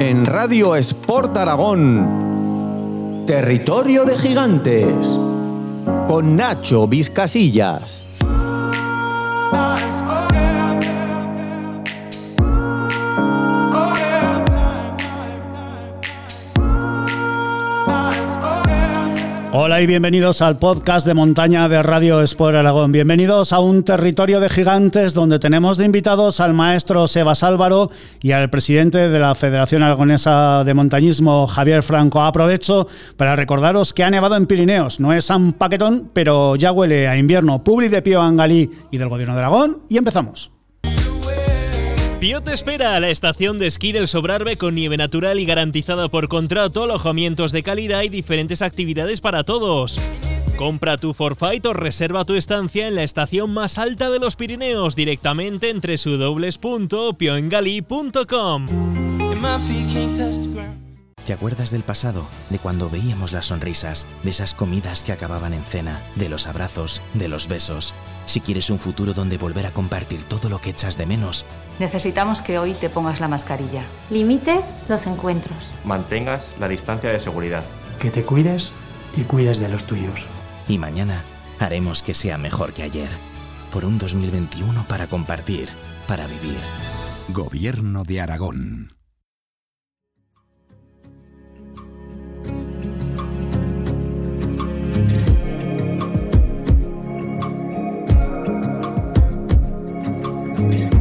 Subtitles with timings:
[0.00, 3.24] en Radio Sport Aragón.
[3.26, 4.94] Territorio de Gigantes.
[6.06, 8.07] Con Nacho Vizcasillas.
[19.60, 22.92] Hola y bienvenidos al podcast de montaña de Radio Sport Aragón.
[22.92, 28.30] Bienvenidos a un territorio de gigantes donde tenemos de invitados al maestro Sebas Álvaro y
[28.30, 32.22] al presidente de la Federación Aragonesa de Montañismo, Javier Franco.
[32.22, 35.00] Aprovecho para recordaros que ha nevado en Pirineos.
[35.00, 37.64] No es un paquetón, pero ya huele a invierno.
[37.64, 39.78] Publi de Pío Angalí y del Gobierno de Aragón.
[39.88, 40.52] Y empezamos.
[42.20, 46.08] Pío te espera a la estación de esquí del Sobrarbe con nieve natural y garantizada
[46.08, 50.00] por contrato, alojamientos de calidad y diferentes actividades para todos.
[50.56, 54.96] Compra tu forfait o reserva tu estancia en la estación más alta de los Pirineos
[54.96, 58.66] directamente en www.pioengali.com.
[61.24, 62.26] ¿Te acuerdas del pasado?
[62.50, 67.00] De cuando veíamos las sonrisas, de esas comidas que acababan en cena, de los abrazos,
[67.14, 67.94] de los besos.
[68.28, 71.46] Si quieres un futuro donde volver a compartir todo lo que echas de menos,
[71.78, 73.84] necesitamos que hoy te pongas la mascarilla.
[74.10, 75.56] Limites los encuentros.
[75.82, 77.64] Mantengas la distancia de seguridad.
[77.98, 78.70] Que te cuides
[79.16, 80.26] y cuides de los tuyos.
[80.68, 81.24] Y mañana
[81.58, 83.08] haremos que sea mejor que ayer.
[83.72, 85.70] Por un 2021 para compartir,
[86.06, 86.58] para vivir.
[87.28, 88.97] Gobierno de Aragón.
[100.70, 100.97] Thank you.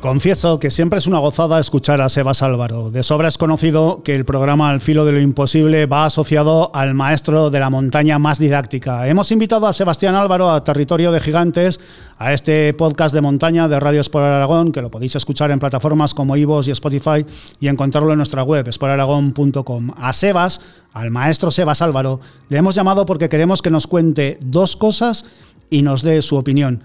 [0.00, 2.90] Confieso que siempre es una gozada escuchar a Sebas Álvaro.
[2.90, 6.94] De sobra es conocido que el programa Al filo de lo imposible va asociado al
[6.94, 9.06] maestro de la montaña más didáctica.
[9.08, 11.80] Hemos invitado a Sebastián Álvaro a Territorio de Gigantes,
[12.16, 16.14] a este podcast de montaña de Radio Sport Aragón, que lo podéis escuchar en plataformas
[16.14, 17.26] como iVoox y Spotify
[17.60, 19.90] y encontrarlo en nuestra web, sportaragón.com.
[19.98, 20.62] A Sebas,
[20.94, 25.26] al maestro Sebas Álvaro, le hemos llamado porque queremos que nos cuente dos cosas
[25.68, 26.82] y nos dé su opinión.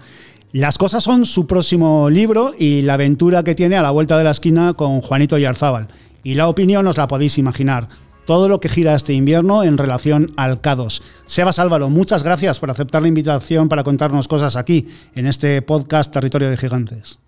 [0.56, 4.24] Las cosas son su próximo libro y la aventura que tiene a la vuelta de
[4.24, 5.88] la esquina con Juanito Yarzábal.
[6.22, 7.90] Y la opinión os la podéis imaginar.
[8.24, 11.02] Todo lo que gira este invierno en relación al K2.
[11.26, 16.10] Sebas Álvaro, muchas gracias por aceptar la invitación para contarnos cosas aquí, en este podcast
[16.10, 17.18] Territorio de Gigantes.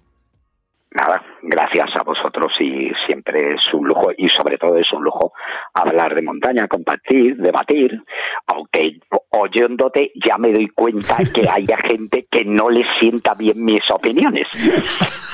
[0.93, 5.33] Nada, gracias a vosotros y siempre es un lujo y sobre todo es un lujo
[5.75, 8.03] hablar de montaña, compartir, debatir,
[8.47, 8.99] aunque
[9.31, 14.47] oyéndote ya me doy cuenta que haya gente que no le sienta bien mis opiniones.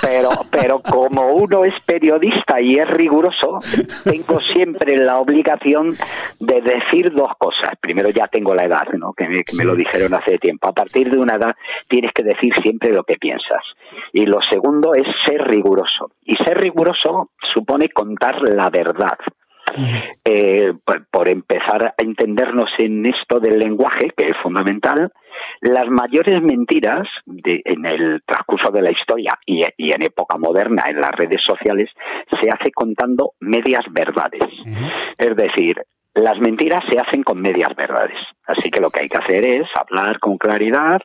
[0.00, 3.59] Pero, pero como uno es periodista y es riguroso,
[4.04, 5.91] tengo siempre la obligación
[6.41, 7.70] de decir dos cosas.
[7.81, 9.12] Primero ya tengo la edad, ¿no?
[9.14, 10.69] que, me, que me lo dijeron hace tiempo.
[10.69, 11.54] A partir de una edad
[11.88, 13.62] tienes que decir siempre lo que piensas.
[14.12, 15.94] Y lo segundo es ser riguroso.
[16.25, 19.19] Y ser riguroso supone contar la verdad.
[20.25, 25.10] Eh, por, por, empezar a entendernos en esto del lenguaje, que es fundamental,
[25.62, 30.84] las mayores mentiras de, en el transcurso de la historia y, y, en época moderna
[30.88, 31.91] en las redes sociales
[32.31, 34.43] se hace contando medias verdades.
[34.43, 34.93] Uh -huh.
[35.19, 35.82] Es decir,
[36.14, 38.16] las mentiras se hacen con medias verdades.
[38.47, 41.00] Así que lo que hay que hacer es hablar con claridad,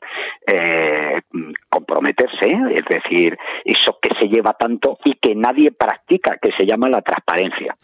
[0.46, 1.22] eh,
[1.70, 6.90] comprometerse, es decir, eso que se lleva tanto y que nadie practica, que se llama
[6.90, 7.76] la transparencia.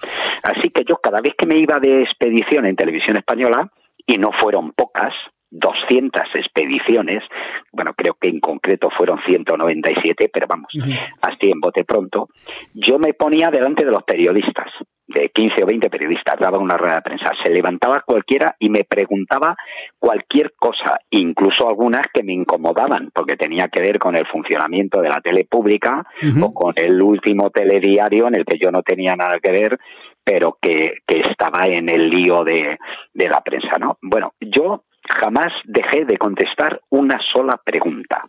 [0.43, 3.71] Así que yo cada vez que me iba de expedición en televisión española,
[4.05, 5.13] y no fueron pocas,
[5.51, 7.23] 200 expediciones,
[7.71, 10.99] bueno, creo que en concreto fueron 197, pero vamos, uh -huh.
[11.21, 12.29] así en bote pronto,
[12.73, 14.69] yo me ponía delante de los periodistas,
[15.07, 18.83] de 15 o 20 periodistas, daba una rueda de prensa, se levantaba cualquiera y me
[18.83, 19.55] preguntaba
[19.99, 25.09] cualquier cosa, incluso algunas que me incomodaban, porque tenía que ver con el funcionamiento de
[25.09, 26.45] la tele pública uh -huh.
[26.45, 29.79] o con el último telediario en el que yo no tenía nada que ver,
[30.23, 32.79] pero que, que estaba en el lío de,
[33.13, 33.97] de la prensa, ¿no?
[34.01, 38.25] Bueno, yo jamás dejé de contestar una sola pregunta.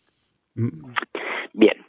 [1.52, 1.85] Bien,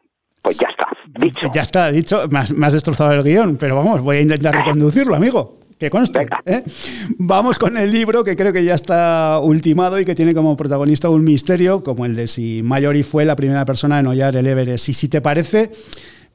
[0.47, 0.87] pues ya está,
[1.19, 1.51] dicho.
[1.53, 2.23] Ya está, dicho.
[2.29, 5.57] Me has, destrozado el guion, pero vamos, voy a intentar reconducirlo, amigo.
[5.77, 6.27] Que conste.
[6.45, 6.63] ¿eh?
[7.17, 11.09] Vamos con el libro que creo que ya está ultimado y que tiene como protagonista
[11.09, 14.87] un misterio, como el de si Mallory fue la primera persona en hollar el Everest.
[14.89, 15.69] Y si te parece,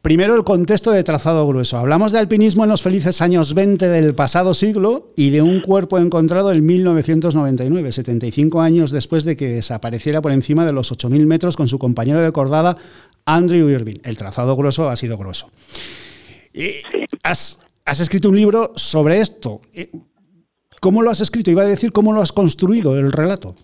[0.02, 1.78] Primero el contexto de trazado grueso.
[1.78, 5.96] Hablamos de alpinismo en los felices años 20 del pasado siglo y de un cuerpo
[5.96, 11.56] encontrado en 1999, 75 años después de que desapareciera por encima de los 8.000 metros
[11.56, 12.76] con su compañero de cordada
[13.26, 13.98] Andrew Irving.
[14.04, 15.50] El trazado grueso ha sido grueso.
[16.52, 16.82] Y
[17.22, 19.60] has, escrito un libro sobre esto.
[20.80, 21.50] ¿Cómo lo has escrito?
[21.50, 23.54] Iba a decir cómo lo has construido el relato.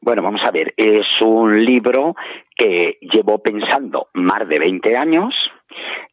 [0.00, 2.16] Bueno, vamos a ver, es un libro
[2.56, 5.32] que llevo pensando más de 20 años,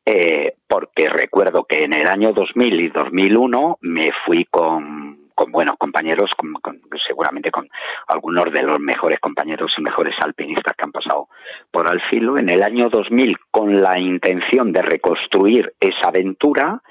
[0.05, 5.77] eh, porque recuerdo que en el año 2000 y 2001 me fui con con buenos
[5.77, 6.29] compañeros,
[7.07, 7.69] seguramente con
[8.09, 11.29] algunos de los mejores compañeros y mejores alpinistas que han pasado
[11.71, 12.37] por Alfilo.
[12.37, 16.81] En el año 2000, con la intención de reconstruir esa aventura,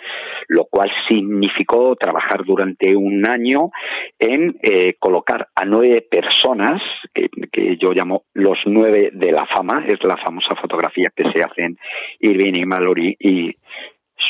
[0.47, 3.71] lo cual significó trabajar durante un año
[4.19, 6.81] en eh, colocar a nueve personas,
[7.13, 11.77] que, yo llamo los nueve de la fama, es la famosa fotografía que se hacen
[12.21, 13.55] Irving y Mallory y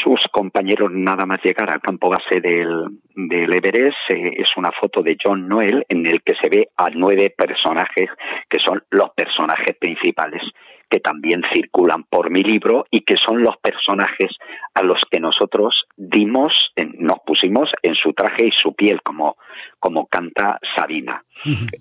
[0.02, 5.02] sus compañeros nada más llegar al campo base del, del Everest eh, es una foto
[5.02, 8.08] de John Noel en el que se ve a nueve personajes
[8.48, 10.42] que son los personajes principales
[10.90, 14.30] que también circulan por mi libro y que son los personajes
[14.74, 16.52] a los que nosotros dimos,
[16.98, 19.36] nos pusimos en su traje y su piel, como,
[19.78, 21.22] como canta Sabina.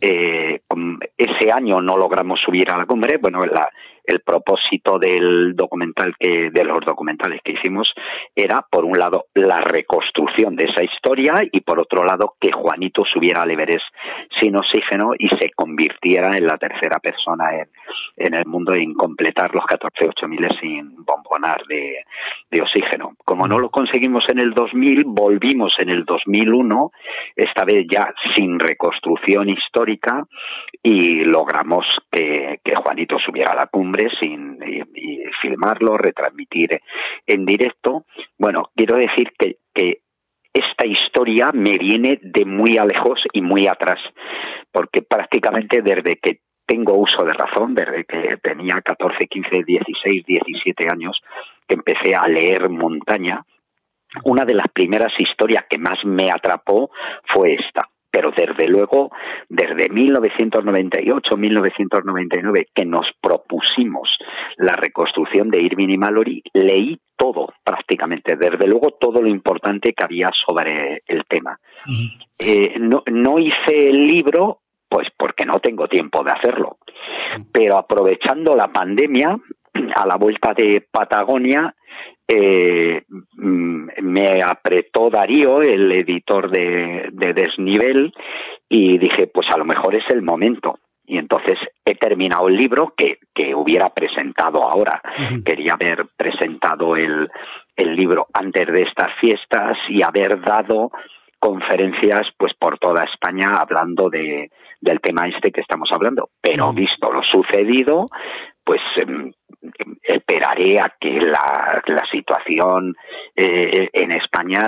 [0.01, 0.61] Eh,
[1.47, 3.69] ese año no logramos subir a la cumbre, bueno, la,
[4.07, 7.93] el propósito del documental que de los documentales que hicimos
[8.33, 13.03] era por un lado la reconstrucción de esa historia y por otro lado que Juanito
[13.05, 13.85] subiera al Everest
[14.39, 17.67] sin oxígeno y se convirtiera en la tercera persona en,
[18.15, 22.05] en el mundo en completar los 14 miles sin bombonar de,
[22.49, 23.11] de oxígeno.
[23.25, 26.91] Como no lo conseguimos en el 2000, volvimos en el 2001,
[27.35, 30.25] esta vez ya sin reconstrucción histórica
[30.81, 34.57] y logramos que, Juanito subiera a la cumbre sin
[35.41, 36.79] filmarlo, retransmitir
[37.25, 38.05] en directo.
[38.37, 39.99] Bueno, quiero decir que, que
[40.53, 43.99] esta historia me viene de muy a lejos y muy atrás,
[44.71, 50.87] porque prácticamente desde que tengo uso de razón, desde que tenía 14, 15, 16, 17
[50.91, 51.21] años,
[51.67, 53.43] que empecé a leer montaña,
[54.23, 56.89] una de las primeras historias que más me atrapó
[57.27, 59.11] fue esta pero desde luego,
[59.49, 64.09] desde 1998-1999, que nos propusimos
[64.57, 70.03] la reconstrucción de Irving y Mallory, leí todo prácticamente, desde luego todo lo importante que
[70.03, 71.59] había sobre el tema.
[72.37, 76.77] Eh, no, no hice el libro, pues porque no tengo tiempo de hacerlo,
[77.51, 79.37] pero aprovechando la pandemia,
[79.95, 81.73] a la vuelta de Patagonia,
[82.27, 88.11] eh, mm, me apretó Darío, el editor de, Desnivel,
[88.69, 90.79] y dije, pues a lo mejor es el momento.
[91.05, 95.01] Y entonces he terminado el libro que, que hubiera presentado ahora.
[95.45, 97.29] Quería haber presentado el,
[97.77, 100.91] el libro antes de estas fiestas y haber dado
[101.39, 104.49] conferencias pues por toda España hablando de,
[104.81, 106.29] del tema este que estamos hablando.
[106.41, 108.07] Pero visto lo sucedido,
[108.63, 109.31] pues em,
[110.03, 112.95] esperaré a que la, la situación
[113.35, 114.59] eh, en España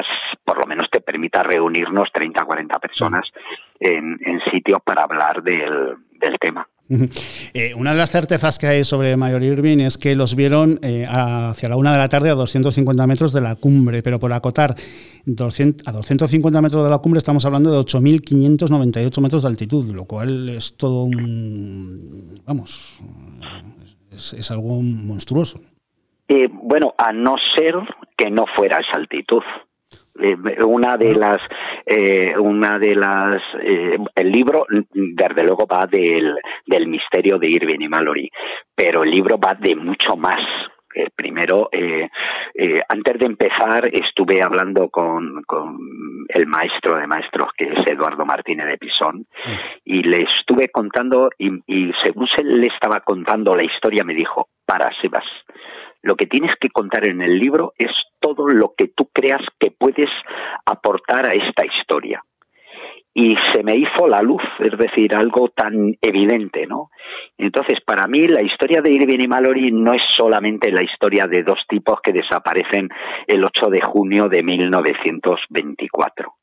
[0.43, 3.25] por lo menos te permita reunirnos 30 40 personas
[3.79, 6.67] en, en sitios para hablar del, del tema.
[7.53, 11.05] Eh, una de las certezas que hay sobre Mayor Irving es que los vieron eh,
[11.07, 14.75] hacia la una de la tarde a 250 metros de la cumbre, pero por acotar
[15.25, 20.05] 200, a 250 metros de la cumbre estamos hablando de 8.598 metros de altitud, lo
[20.05, 22.41] cual es todo un...
[22.45, 22.99] vamos,
[24.11, 25.59] es, algo monstruoso.
[26.27, 27.75] Eh, bueno, a no ser
[28.17, 29.41] que no fuera esa altitud.
[30.21, 31.37] Eh, una de las
[31.85, 33.41] eh, una de las
[34.15, 36.35] el libro desde luego va del,
[36.65, 38.29] del misterio de Irving y Mallory
[38.75, 40.41] pero el libro va de mucho más
[41.15, 41.69] primero,
[42.87, 45.77] antes de empezar, estuve hablando con, con,
[46.29, 49.25] el maestro de maestros, que es Eduardo Martínez de Pisón,
[49.83, 54.49] y le estuve contando, y, y según se le estaba contando la historia, me dijo,
[54.65, 55.25] para Sebas,
[56.01, 59.71] lo que tienes que contar en el libro es todo lo que tú creas que
[59.71, 60.09] puedes
[60.65, 62.23] aportar a esta historia
[63.21, 66.89] y se me hizo la luz, es decir, algo tan evidente, ¿no?
[67.37, 71.43] Entonces, para mí, la historia de Irving y Mallory no es solamente la historia de
[71.43, 72.87] dos tipos que desaparecen
[73.27, 76.33] el 8 de junio de 1924.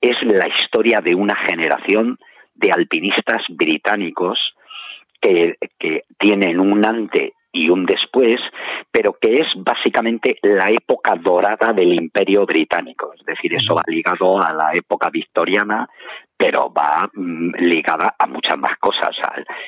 [0.00, 2.18] Es la historia de una generación
[2.54, 4.38] de alpinistas británicos
[5.20, 8.38] que, que tienen un ante y un después,
[8.90, 13.12] pero que es básicamente la época dorada del imperio británico.
[13.14, 15.88] Es decir, eso va ligado a la época victoriana,
[16.36, 19.16] pero va mm, ligada a muchas más cosas.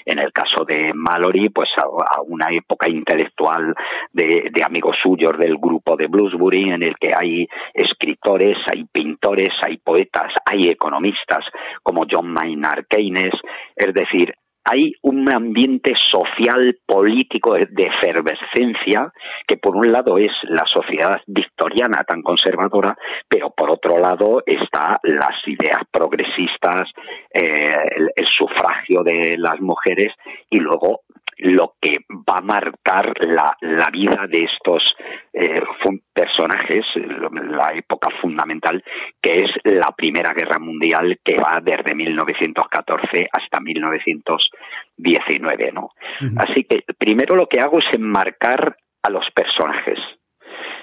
[0.05, 3.75] En el caso de Mallory, pues a, una época intelectual
[4.13, 9.51] de, de, amigos suyos del grupo de Bloomsbury, en el que hay escritores, hay pintores,
[9.63, 11.45] hay poetas, hay economistas
[11.83, 13.35] como John Maynard Keynes.
[13.75, 14.35] Es decir,
[14.71, 19.13] hay un ambiente social, político de efervescencia,
[19.47, 22.97] que por un lado es la sociedad victoriana tan conservadora,
[23.29, 26.91] pero por otro lado está las ideas progresistas,
[27.33, 27.73] eh,
[28.15, 30.13] el, sufragio de las mujeres
[30.51, 31.01] y luego
[31.39, 34.83] lo que va a marcar la, la vida de estos
[35.33, 35.63] eh,
[36.13, 38.83] personajes, la época fundamental,
[39.23, 45.73] que es la Primera Guerra Mundial que va desde 1914 hasta 1919.
[45.73, 45.91] ¿no?
[46.39, 49.99] Así que primero lo que hago es enmarcar a los personajes.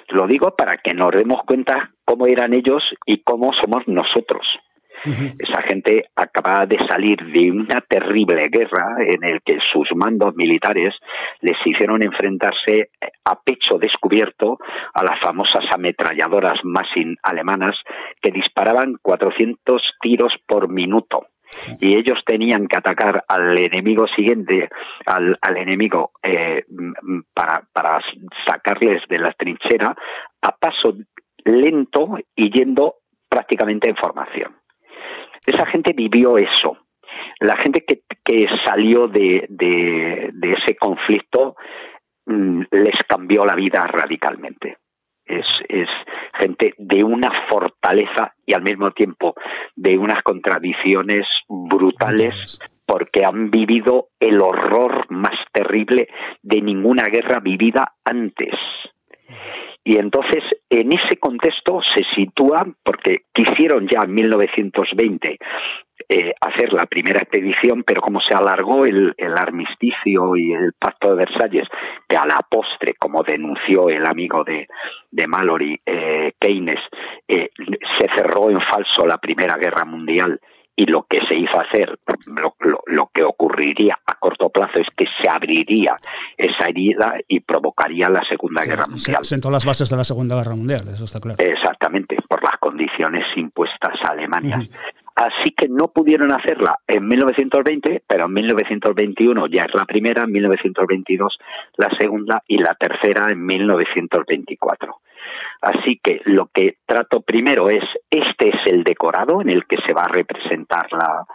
[0.09, 4.45] Lo digo para que nos demos cuenta cómo eran ellos y cómo somos nosotros.
[5.03, 10.93] Esa gente acaba de salir de una terrible guerra en el que sus mandos militares
[11.41, 12.89] les hicieron enfrentarse
[13.25, 14.57] a pecho descubierto
[14.93, 17.75] a las famosas ametralladoras Massin alemanas
[18.21, 21.27] que disparaban 400 tiros por minuto
[21.79, 24.69] y ellos tenían que atacar al enemigo siguiente,
[25.05, 26.65] al, enemigo, eh,
[27.33, 27.99] para, para
[28.45, 29.95] sacarles de la trinchera
[30.41, 30.95] a paso
[31.43, 32.95] lento y yendo
[33.29, 34.55] prácticamente en formación.
[35.45, 36.77] Esa gente vivió eso.
[37.39, 41.55] La gente que, que salió de, de, ese conflicto
[42.25, 44.77] mm, les cambió la vida radicalmente.
[45.25, 45.87] Es, es,
[46.39, 49.33] gente de una fortaleza y al mismo tiempo
[49.75, 56.07] de unas contradicciones brutales porque han vivido el horror más terrible
[56.43, 58.53] de ninguna guerra vivida antes.
[59.87, 65.37] Y entonces, en ese contexto se sitúa, porque quisieron ya en 1920
[66.09, 71.17] eh, hacer la primera expedición, pero como se alargó el, armisticio y el pacto de
[71.17, 71.67] Versalles,
[72.09, 74.67] que a la postre, como denunció el amigo de,
[75.11, 76.79] de Mallory, eh, Keynes,
[77.27, 80.39] eh, se cerró en falso la Primera Guerra Mundial
[80.75, 85.29] y lo que se hizo hacer, lo, que ocurriría a corto plazo es que se
[85.29, 85.98] abriría
[86.38, 89.24] esa herida y provocaría la Segunda Guerra Mundial.
[89.24, 91.38] Sentó las bases de la Segunda Guerra Mundial, eso está claro.
[91.41, 94.60] Exactamente, por las condiciones impuestas a Alemania.
[95.15, 100.32] Así que no pudieron hacerla en 1920, pero en 1921 ya es la primera, en
[100.34, 101.38] 1922
[101.77, 105.00] la segunda y la tercera en 1924.
[105.61, 109.93] Así que lo que trato primero es, este es el decorado en el que se
[109.93, 111.25] va a representar la,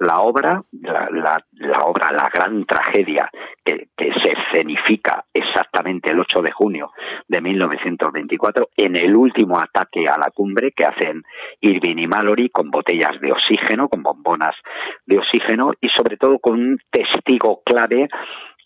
[0.00, 3.30] la obra, la, la, obra, la gran tragedia
[3.62, 6.90] que, que, se escenifica exactamente el 8 de junio
[7.28, 11.22] de 1924 en el último ataque a la cumbre que hacen
[11.60, 14.56] Irving y Mallory con botellas de oxígeno, con bombonas
[15.04, 18.08] de oxígeno y sobre todo con un testigo clave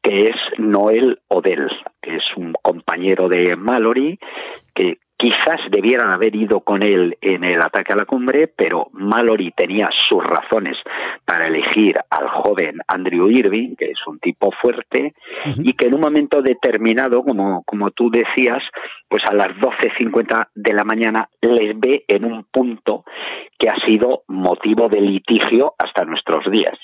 [0.05, 1.67] que es Noel Odell,
[2.03, 4.19] que es un compañero de Mallory
[4.75, 9.53] que quizás debieran haber ido con él en el ataque a la cumbre, pero Mallory
[9.57, 10.77] tenía sus razones
[11.25, 15.15] para elegir al joven Andrew Irving, que es un tipo fuerte,
[15.57, 18.63] y que en un momento determinado, como, como tú decías,
[19.09, 23.05] pues a las 12.50 de la mañana les ve en un punto
[23.59, 26.77] que ha sido motivo de litigio hasta nuestros días.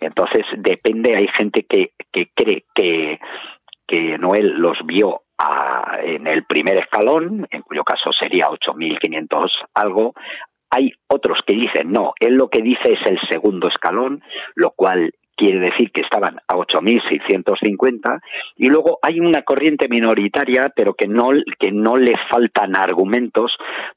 [0.00, 3.20] Entonces, depende, hay gente que, que cree que,
[3.86, 5.22] que Noel los vio
[6.02, 10.14] en el primer escalón, en cuyo caso sería 8.500 algo.
[10.70, 14.22] Hay otros que dicen, no, él lo que dice es el segundo escalón,
[14.54, 18.20] lo cual quiere decir que estaban a 8.650
[18.56, 23.52] y luego hay una corriente minoritaria pero que no que no le faltan argumentos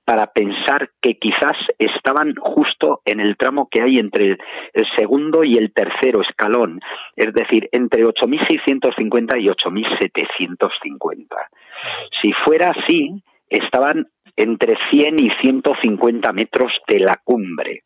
[0.05, 4.37] para pensar que quizás estaban justo en el tramo que hay entre
[4.73, 6.79] el segundo y el tercero escalón,
[7.15, 11.25] es decir, entre 8.650 y 8.750.
[12.21, 17.83] Si fuera así, estaban entre 100 y 150 metros de la cumbre.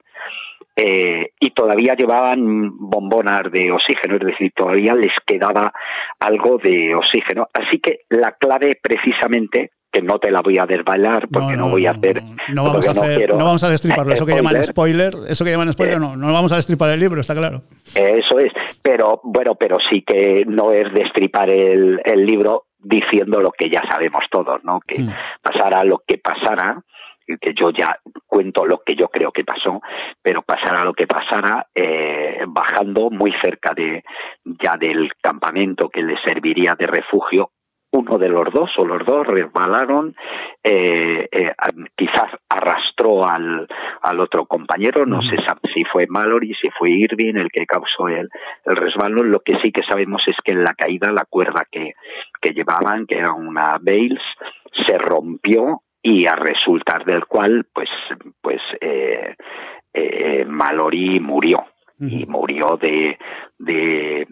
[0.76, 5.74] Eh, y todavía llevaban bombonas de oxígeno, es decir, todavía les quedaba
[6.20, 7.48] algo de oxígeno.
[7.54, 11.86] Así que la clave precisamente que no te la voy a desbailar porque no, voy
[11.86, 12.24] a hacer
[12.54, 15.74] no, vamos a hacer, no, vamos a destriparlo eso que llaman spoiler eso que llaman
[15.74, 17.64] spoiler no no vamos a destripar el libro está claro
[17.94, 23.52] eso es pero bueno pero sí que no es destripar el, el libro diciendo lo
[23.52, 25.10] que ya sabemos todos no que mm.
[25.42, 26.82] pasara lo que pasara
[27.40, 29.82] que yo ya cuento lo que yo creo que pasó,
[30.22, 34.04] pero pasara lo que pasara, eh, bajando muy cerca de
[34.44, 37.52] ya del campamento que le serviría de refugio,
[37.92, 40.16] uno de los dos o los dos resbalaron,
[40.64, 41.54] eh, eh,
[41.96, 43.68] quizás arrastró al,
[44.02, 48.08] al otro compañero, no se sabe si fue Mallory, si fue Irving el que causó
[48.08, 48.30] el,
[48.66, 51.94] el resbalón, lo que sí que sabemos es que en la caída la cuerda que,
[52.42, 54.24] que llevaban, que era una Bales,
[54.88, 57.90] se rompió y a resultar del cual pues
[58.42, 59.36] pues eh,
[59.94, 61.66] eh, Mallory murió.
[62.04, 63.16] Y murió de,
[63.60, 64.28] de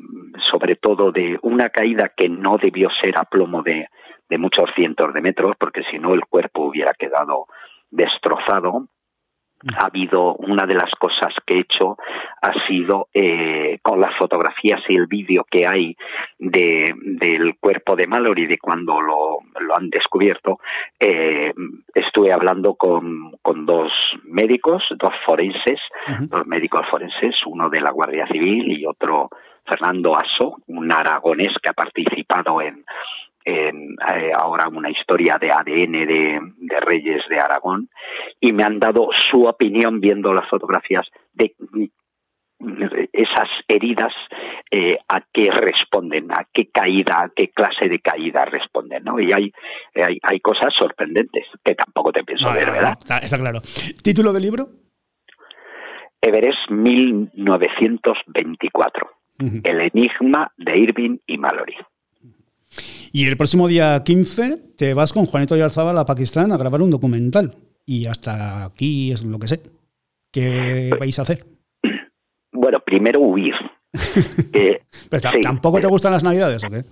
[0.52, 3.88] sobre todo de una caída que no debió ser a plomo de,
[4.28, 7.46] de muchos cientos de metros porque si no el cuerpo hubiera quedado
[7.92, 8.88] destrozado
[9.76, 11.98] ha habido una de las cosas que he hecho
[12.42, 15.96] ha sido eh, con las fotografías y el vídeo que hay
[16.38, 20.60] de, del cuerpo de Mallory de cuando lo, lo han descubierto
[21.00, 21.54] eh,
[21.94, 23.92] estuve hablando con, con dos
[24.24, 25.80] médicos dos forenses
[26.30, 29.30] dos médicos forenses uno de la Guardia Civil y otro
[29.66, 32.86] Fernando Aso un aragonés que ha participado en
[33.50, 37.90] en, eh, ahora una historia de ADN de, de, Reyes de Aragón
[38.40, 41.54] y me han dado su opinión viendo las fotografías de
[43.14, 44.12] esas heridas
[44.70, 49.20] eh, a qué responden, a qué caída, a qué clase de caída responden, ¿no?
[49.20, 49.52] Y hay,
[49.96, 52.98] hay, hay cosas sorprendentes que tampoco te pienso ver, ¿verdad?
[53.00, 53.62] Está, está, claro.
[54.04, 54.68] ¿Título del libro?
[56.22, 59.10] Everest 1924.
[59.40, 59.62] Uh -huh.
[59.64, 61.78] El enigma de Irving y Mallory.
[63.12, 66.92] Y el próximo día 15 te vas con Juanito Yarzábal a Pakistán a grabar un
[66.92, 67.56] documental.
[67.86, 69.62] Y hasta aquí es lo que sé.
[70.32, 71.46] ¿Qué vais a hacer?
[72.52, 73.54] Bueno, primero huir.
[74.54, 76.84] eh, Pero sí, ¿Tampoco te gustan las navidades o qué?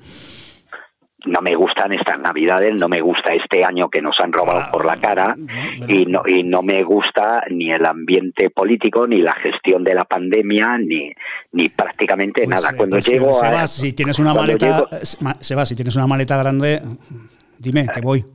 [1.27, 4.69] No me gustan estas navidades, no me gusta este año que nos han robado ah,
[4.71, 5.35] por la cara
[5.87, 10.03] y no y no me gusta ni el ambiente político ni la gestión de la
[10.03, 11.11] pandemia ni
[11.51, 12.75] ni prácticamente pues, nada.
[12.75, 16.81] Cuando pues llego a, si tienes una maleta llego, si tienes una maleta grande,
[17.59, 18.25] dime, te voy.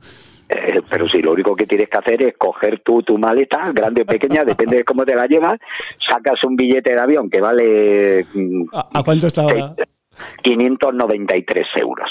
[0.49, 4.03] Eh, pero si lo único que tienes que hacer es coger tú tu maleta, grande
[4.03, 5.59] o pequeña, depende de cómo te la llevas,
[6.09, 8.25] sacas un billete de avión que vale...
[8.73, 9.75] ¿A, a cuánto está ahora?
[10.43, 12.09] 593 euros.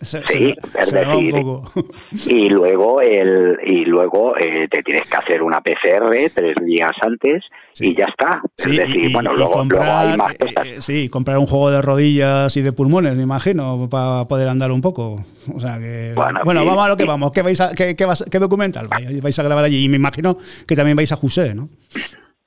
[0.00, 1.34] Se, sí, se, es decir,
[2.26, 7.44] y luego el y luego eh, te tienes que hacer una PCR tres días antes
[7.72, 7.88] sí.
[7.88, 8.42] y ya está.
[8.56, 10.66] Sí, es decir, y, bueno, y luego, comprar, luego, hay más cosas.
[10.66, 14.70] Eh, sí, comprar un juego de rodillas y de pulmones, me imagino, para poder andar
[14.70, 15.24] un poco.
[15.54, 17.32] O sea que bueno, bueno vamos a lo que vamos.
[17.32, 19.84] ¿Qué vais a, qué, qué, vas, qué documental vais, vais a grabar allí?
[19.84, 20.36] Y me imagino
[20.66, 21.68] que también vais a José, ¿no?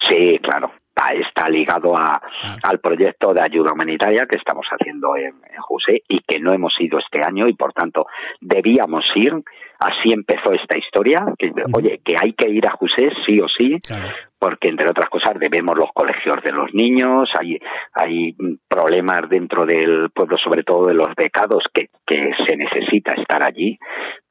[0.09, 0.71] Sí, claro
[1.07, 2.21] está ligado a,
[2.63, 6.73] al proyecto de ayuda humanitaria que estamos haciendo en, en José y que no hemos
[6.79, 8.05] ido este año y por tanto
[8.41, 9.33] debíamos ir.
[9.79, 13.79] Así empezó esta historia, que, oye, que hay que ir a José sí o sí,
[13.79, 14.09] claro.
[14.39, 17.59] Porque entre otras cosas debemos los colegios de los niños, hay,
[17.93, 18.35] hay
[18.67, 23.77] problemas dentro del pueblo, sobre todo de los becados, que, que se necesita estar allí,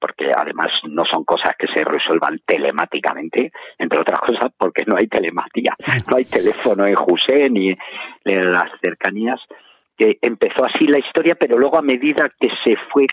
[0.00, 5.08] porque además no son cosas que se resuelvan telemáticamente, entre otras cosas porque no hay
[5.08, 5.76] telematía,
[6.10, 7.68] no hay teléfono en José ni
[8.24, 9.40] en las cercanías
[9.98, 13.06] que empezó así la historia, pero luego a medida que se fue,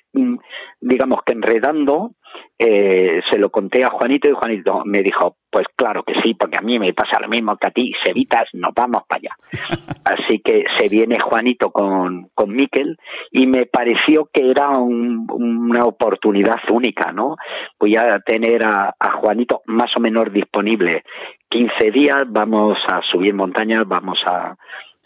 [0.80, 2.12] digamos que enredando,
[2.58, 6.58] eh, se lo conté a Juanito y Juanito me dijo, pues claro que sí, porque
[6.58, 9.36] a mí me pasa lo mismo que a ti, Sevitas, nos vamos para allá.
[10.06, 12.98] Así que se viene Juanito con, con Miquel
[13.32, 17.36] y me pareció que era un, una oportunidad única, ¿no?
[17.80, 21.04] Voy a tener a, a Juanito más o menos disponible
[21.50, 24.56] 15 días, vamos a subir montañas, vamos a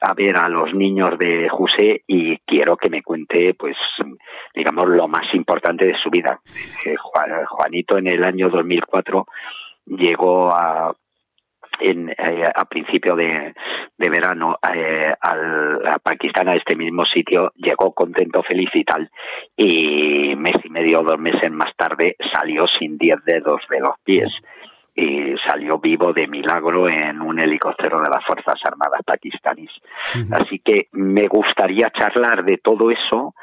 [0.01, 3.75] a ver a los niños de José y quiero que me cuente, pues,
[4.53, 6.39] digamos, lo más importante de su vida.
[6.85, 6.95] Eh,
[7.47, 9.25] Juanito en el año 2004
[9.85, 10.95] llegó a
[11.79, 13.53] en, eh, a principio de,
[13.97, 19.09] verano eh, al, a Pakistán a este mismo sitio llegó contento feliz y tal
[19.55, 24.29] y mes y medio dos meses más tarde salió sin diez dedos de los pies
[24.99, 29.71] y salió vivo de milagro en un helicóptero de las Fuerzas Armadas pakistaníes.
[30.15, 30.41] Uh -huh.
[30.41, 33.33] Así que me gustaría charlar de todo eso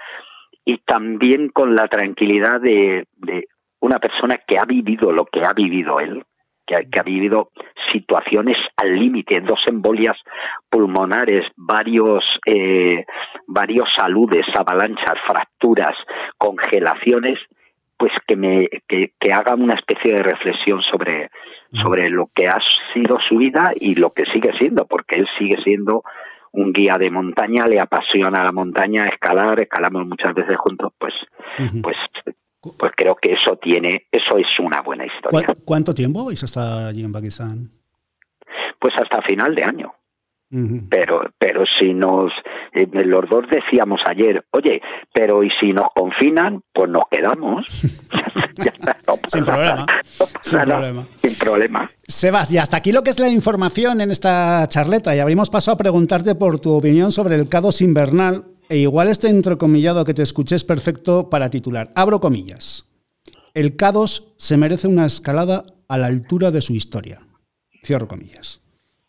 [0.64, 3.48] y también con la tranquilidad de, de
[3.80, 6.24] una persona que ha vivido lo que ha vivido él,
[6.66, 7.50] que ha, que ha vivido
[7.92, 10.16] situaciones al límite, dos embolias
[10.68, 13.04] pulmonares, varios, eh,
[13.46, 15.96] varios saludes, avalanchas, fracturas,
[16.36, 17.38] congelaciones,
[17.96, 21.30] pues que me que, que haga una especie de reflexión sobre
[21.72, 22.58] sobre lo que ha
[22.94, 26.02] sido su vida y lo que sigue siendo porque él sigue siendo
[26.52, 31.14] un guía de montaña le apasiona la montaña escalar escalamos muchas veces juntos pues
[31.58, 31.82] uh -huh.
[31.82, 31.96] pues
[32.78, 36.86] pues creo que eso tiene eso es una buena historia ¿cuánto tiempo vais a estar
[36.86, 37.70] allí en Pakistán?
[38.78, 39.95] pues hasta final de año
[40.50, 40.88] Uh -huh.
[40.88, 42.32] Pero, pero si nos,
[42.72, 44.80] eh, los dos decíamos ayer, oye,
[45.12, 47.66] pero y si nos confinan, pues nos quedamos.
[49.06, 49.86] no sin problema.
[50.20, 51.08] No sin, problema.
[51.22, 51.90] sin problema.
[52.06, 55.16] Sebas, y hasta aquí lo que es la información en esta charleta.
[55.16, 58.44] Y abrimos paso a preguntarte por tu opinión sobre el cados invernal.
[58.68, 61.90] E igual este entrecomillado que te escuché es perfecto para titular.
[61.94, 62.84] Abro comillas.
[63.54, 67.20] El Cados se merece una escalada a la altura de su historia.
[67.82, 68.65] Cierro comillas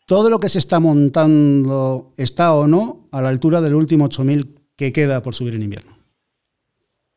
[0.08, 4.46] todo lo que se está montando está o no a la altura del último 8000
[4.74, 5.92] que queda por subir en invierno.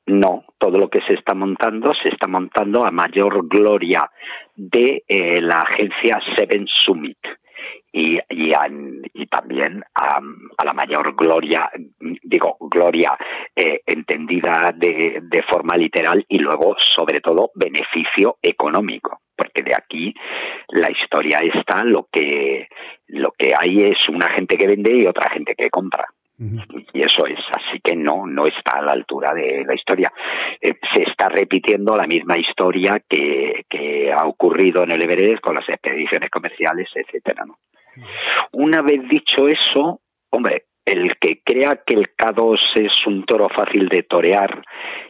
[0.08, 4.12] No, todo lo que se está montando se está montando a mayor gloria
[4.58, 7.18] de eh, la agencia Seven Summit
[7.92, 10.20] y, y, también a,
[10.64, 11.70] la mayor gloria,
[12.24, 13.18] digo, gloria
[13.56, 20.14] eh, entendida de, de forma literal y luego, sobre todo, beneficio económico porque de aquí
[20.70, 22.68] la historia está lo que
[23.08, 26.06] lo que hay es una gente que vende y otra gente que compra.
[26.94, 30.12] Y eso es así que no no está a la altura de la historia.
[30.60, 35.56] Eh, se está repitiendo la misma historia que, que ha ocurrido en el Everest con
[35.56, 37.58] las expediciones comerciales etcétera no
[38.52, 40.02] una vez dicho eso
[40.32, 44.64] hombre el que crea que el K2 es un toro fácil de torear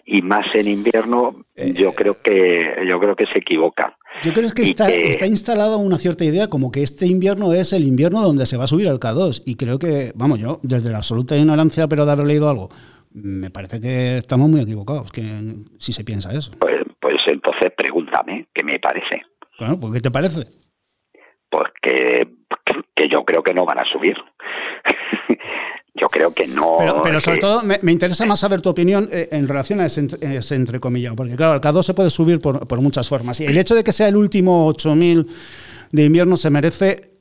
[0.05, 3.97] y más en invierno, eh, yo creo que yo creo que se equivoca.
[4.23, 7.83] Yo creo que está, está instalada una cierta idea como que este invierno es el
[7.83, 10.97] invierno donde se va a subir al K2 y creo que, vamos, yo desde la
[10.97, 12.69] absoluta ignorancia, pero de haber leído algo,
[13.13, 15.21] me parece que estamos muy equivocados, que
[15.79, 16.51] si se piensa eso.
[16.59, 19.21] Pues, pues entonces pregúntame, ¿qué me parece?
[19.57, 20.60] Bueno, pues ¿qué te parece?
[21.51, 22.27] Porque
[22.95, 24.15] que yo creo que no van a subir.
[25.95, 26.77] yo creo que no.
[27.03, 30.55] Pero, sobre todo me, interesa más saber tu opinión eh, en relación a ese, ese
[30.55, 33.39] entrecomillado, porque claro, el K2 se puede subir por, por, muchas formas.
[33.41, 35.27] Y el hecho de que sea el último 8000
[35.91, 37.11] de invierno se merece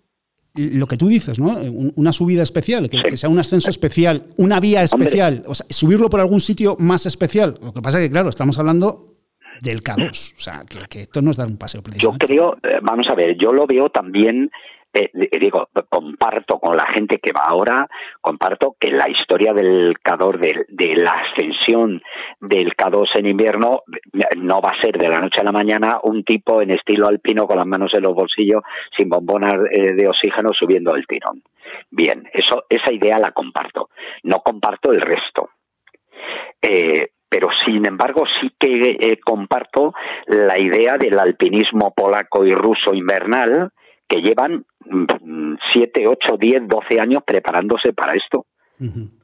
[0.55, 1.57] lo que tú dices, ¿no?
[1.95, 6.21] Una subida especial, que, sea un ascenso especial, una vía especial, o sea, subirlo por
[6.21, 7.59] algún sitio más especial.
[7.62, 9.14] Lo que pasa es que, claro, estamos hablando
[9.61, 11.83] del K2, o sea, que, esto no es un paseo.
[11.96, 14.51] Yo creo, eh, vamos a ver, yo lo veo también
[14.92, 17.87] eh, digo, comparto con la gente que va ahora,
[18.20, 22.03] comparto que la historia del Cador, de, de la ascensión
[22.40, 23.83] del K2 en invierno,
[24.38, 27.46] no va a ser de la noche a la mañana un tipo en estilo alpino
[27.46, 28.62] con las manos en los bolsillos,
[28.96, 31.40] sin bombonas eh, de oxígeno subiendo el tirón.
[31.90, 33.90] Bien, eso, esa idea la comparto.
[34.25, 35.51] No comparto el resto.
[36.61, 39.95] Eh, pero sin embargo sí que eh, comparto
[40.27, 43.71] la idea del alpinismo polaco y ruso invernal
[44.09, 44.64] que llevan
[45.73, 48.45] 7, 8, 10, 12 años preparándose para esto.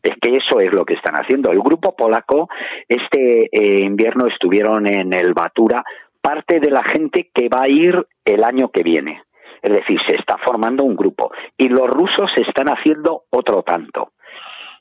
[0.03, 1.51] Es que eso es lo que están haciendo.
[1.51, 2.49] El grupo polaco,
[2.87, 5.83] este eh, invierno estuvieron en el Batura,
[6.21, 9.23] parte de la gente que va a ir el año que viene.
[9.62, 11.31] Es decir, se está formando un grupo.
[11.57, 14.11] Y los rusos están haciendo otro tanto.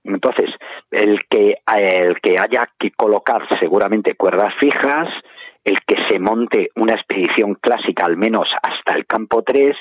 [0.06, 0.50] Entonces,
[0.92, 5.10] el que, el que haya que colocar seguramente cuerdas fijas,
[5.64, 9.76] el que se monte una expedición clásica al menos hasta el campo 3,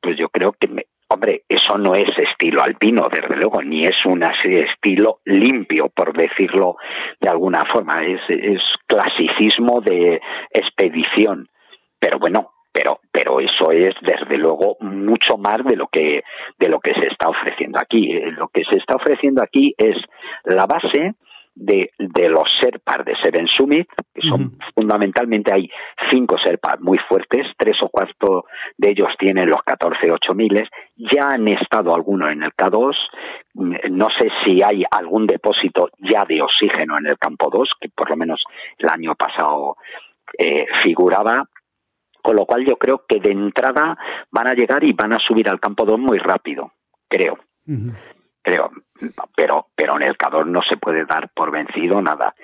[0.00, 4.22] pues yo creo que, hombre, eso no es estilo alpino, desde luego, ni es un
[4.22, 6.76] estilo limpio, por decirlo
[7.20, 10.18] de alguna forma, es, es clasicismo de
[10.50, 11.46] expedición.
[12.00, 16.22] Pero bueno, pero pero eso es desde luego mucho más de lo que
[16.58, 18.12] de lo que se está ofreciendo aquí.
[18.32, 19.96] Lo que se está ofreciendo aquí es
[20.44, 21.14] la base
[21.58, 25.68] de, de los Serpas de Seven Summit, que son fundamentalmente hay
[26.10, 28.44] cinco Serpas muy fuertes, tres o cuatro
[28.76, 32.94] de ellos tienen los 14 miles, ya han estado algunos en el K2,
[33.90, 38.08] no sé si hay algún depósito ya de oxígeno en el campo 2, que por
[38.08, 38.42] lo menos
[38.78, 39.76] el año pasado
[40.38, 41.44] eh, figuraba,
[42.22, 43.96] con lo cual yo creo que de entrada
[44.30, 46.72] van a llegar y van a subir al campo 2 muy rápido,
[47.08, 47.38] creo
[48.48, 48.70] creo.
[49.36, 52.34] Pero, pero en el Cador no se puede dar por vencido nada.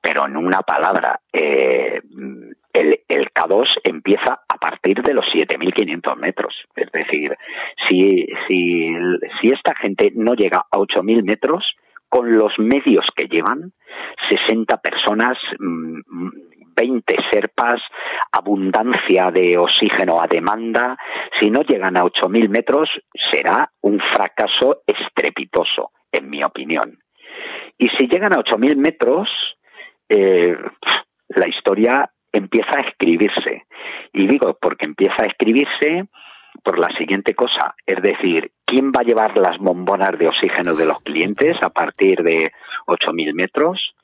[0.00, 2.00] Pero en una palabra, eh,
[2.72, 6.54] el, el K2 empieza a partir de los 7.500 metros.
[6.76, 7.36] Es decir,
[7.88, 8.94] si, si,
[9.40, 11.64] si esta gente no llega a 8.000 metros,
[12.08, 13.72] con los medios que llevan,
[14.30, 15.98] 60 personas, mm,
[16.74, 17.80] 20 serpas,
[18.32, 20.96] abundancia de oxígeno a demanda.
[21.40, 22.88] Si no llegan a 8.000 metros,
[23.30, 26.98] será un fracaso estrepitoso, en mi opinión.
[27.78, 29.28] Y si llegan a 8.000 metros,
[30.08, 30.56] eh,
[31.28, 33.64] la historia empieza a escribirse.
[34.12, 36.04] Y digo, porque empieza a escribirse
[36.62, 40.86] por la siguiente cosa, es decir, ¿quién va a llevar las bombonas de oxígeno de
[40.86, 42.52] los clientes a partir de
[42.86, 43.94] 8.000 metros?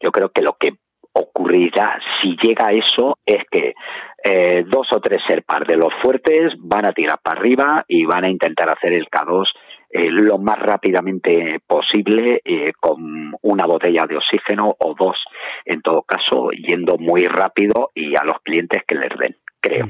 [0.00, 0.74] Yo creo que lo que
[1.14, 3.74] ocurrirá si llega a eso es que
[4.22, 8.24] eh, dos o tres serpas de los fuertes van a tirar para arriba y van
[8.24, 9.44] a intentar hacer el K2
[9.90, 15.16] eh, lo más rápidamente posible eh, con una botella de oxígeno o dos,
[15.64, 19.86] en todo caso, yendo muy rápido y a los clientes que les den, creo.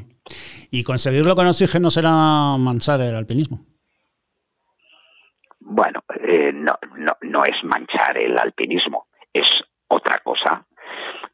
[0.71, 2.11] ¿Y conseguirlo con oxígeno será
[2.59, 3.61] manchar el alpinismo?
[5.61, 6.05] Bueno,
[6.53, 9.47] no, no, no es manchar el alpinismo, es
[9.89, 10.67] otra cosa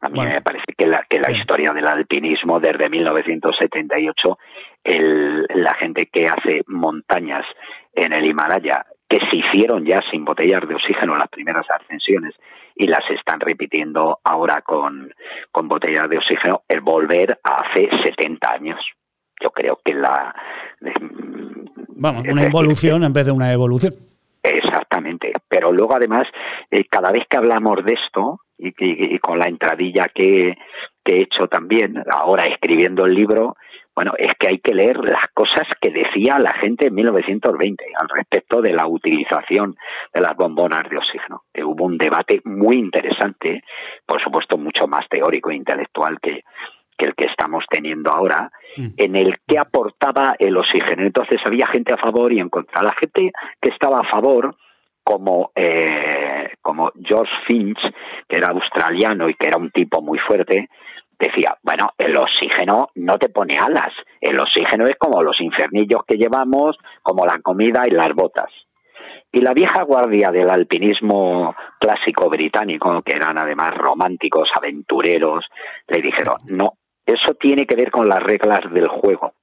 [0.01, 4.37] a mí me parece que la, que la historia del alpinismo desde 1978,
[4.83, 7.45] el, la gente que hace montañas
[7.93, 12.33] en el Himalaya, que se hicieron ya sin botellas de oxígeno las primeras ascensiones,
[12.75, 15.13] y las están repitiendo ahora con,
[15.51, 18.79] con botellas de oxígeno, el volver a hace 70 años.
[19.39, 20.33] Yo creo que la...
[21.89, 23.93] Vamos, una evolución en vez de una evolución.
[24.41, 24.81] Exactamente,
[25.47, 26.27] pero luego además,
[26.69, 30.55] eh, cada vez que hablamos de esto, y, y, con la entradilla que,
[31.03, 33.55] que he hecho también, ahora escribiendo el libro,
[33.95, 38.07] bueno, es que hay que leer las cosas que decía la gente en 1920 al
[38.09, 39.75] respecto de la utilización
[40.13, 41.43] de las bombonas de oxígeno.
[41.53, 43.63] Que hubo un debate muy interesante,
[44.05, 46.43] por supuesto mucho más teórico e intelectual que,
[46.97, 48.87] que el que estamos teniendo ahora, mm.
[48.95, 51.03] en el que aportaba el oxígeno.
[51.03, 52.83] Entonces había gente a favor y en contra.
[52.83, 53.31] La gente
[53.61, 54.55] que estaba a favor,
[55.03, 57.79] como, eh, como George Finch,
[58.27, 60.69] que era australiano y que era un tipo muy fuerte,
[61.19, 66.17] decía, bueno, el oxígeno no te pone alas, el oxígeno es como los infernillos que
[66.17, 68.49] llevamos, como la comida y las botas.
[69.31, 75.45] Y la vieja guardia del alpinismo clásico británico, que eran además románticos, aventureros,
[75.87, 76.73] le dijeron, no,
[77.05, 79.33] eso tiene que ver con las reglas del juego,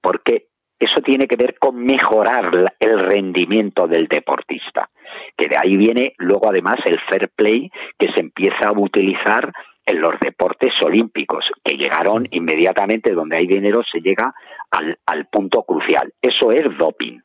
[0.00, 0.48] porque
[0.84, 4.88] eso tiene que ver con mejorar el rendimiento del deportista,
[5.36, 9.52] que de ahí viene luego además el fair play que se empieza a utilizar
[9.86, 14.34] en los deportes olímpicos, que llegaron inmediatamente donde hay dinero, se llega
[14.70, 16.12] al, al punto crucial.
[16.22, 17.20] Eso es doping,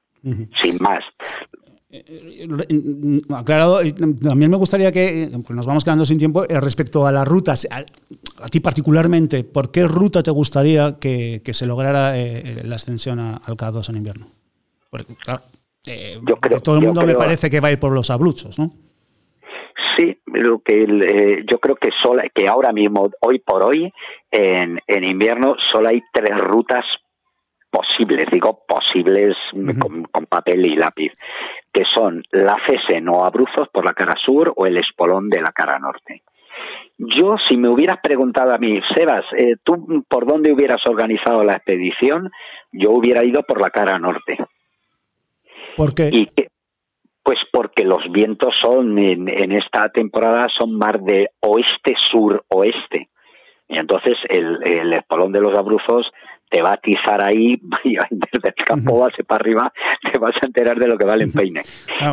[0.61, 1.03] sin más.
[1.91, 3.79] Eh, eh, aclarado,
[4.21, 7.67] también me gustaría que, pues nos vamos quedando sin tiempo, eh, respecto a las rutas,
[8.41, 13.89] a, ti particularmente, ¿por qué ruta te gustaría que, se lograra la ascensión al K2
[13.89, 14.27] en invierno?
[14.89, 15.43] Porque, claro,
[15.85, 18.71] yo creo, todo el mundo me parece que va a ir por los abruchos, ¿no?
[19.97, 23.91] Sí, lo que eh, yo creo que solo, que ahora mismo, hoy por hoy,
[24.31, 26.85] en, en invierno solo hay tres rutas
[27.69, 29.35] posibles, digo posibles
[30.11, 31.11] con, papel y lápiz,
[31.71, 35.51] que son la Cese no Abruzos por la cara sur o el Espolón de la
[35.51, 36.23] cara norte.
[36.99, 41.53] Yo, si me hubieras preguntado a mí, Sebas, eh, ¿tú por dónde hubieras organizado la
[41.53, 42.29] expedición?
[42.73, 44.37] Yo hubiera ido por la cara norte.
[45.77, 46.09] ¿Por qué?
[46.11, 46.49] Y que,
[47.23, 53.07] pues porque los vientos son en, en esta temporada son más de oeste-sur-oeste.
[53.69, 56.11] Y entonces el, el espolón de los abruzos
[56.49, 59.73] te va a atizar ahí y desde el campo base para arriba
[60.11, 61.61] te vas a enterar de lo que vale en peine.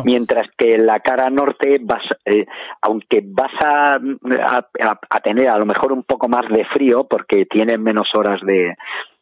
[0.05, 2.45] Mientras que en la cara norte vas, eh,
[2.81, 7.45] aunque vas a, a, a, tener a lo mejor un poco más de frío porque
[7.45, 8.75] tienes menos horas de,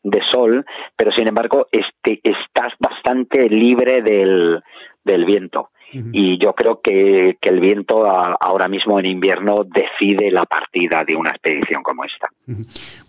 [0.03, 4.61] de sol, pero sin embargo este, estás bastante libre del,
[5.03, 5.69] del viento.
[5.91, 11.29] Y yo creo que, el viento ahora mismo en invierno decide la partida de una
[11.29, 12.27] expedición como esta.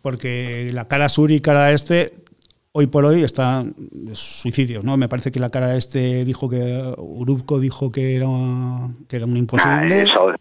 [0.02, 2.14] Porque la cara sur y cara este
[2.72, 3.64] hoy por hoy está
[4.12, 4.98] suicidio, ¿no?
[4.98, 8.26] Me parece que la cara este dijo que Urubco dijo que era
[9.08, 10.02] que era un imposible.
[10.02, 10.34] Eso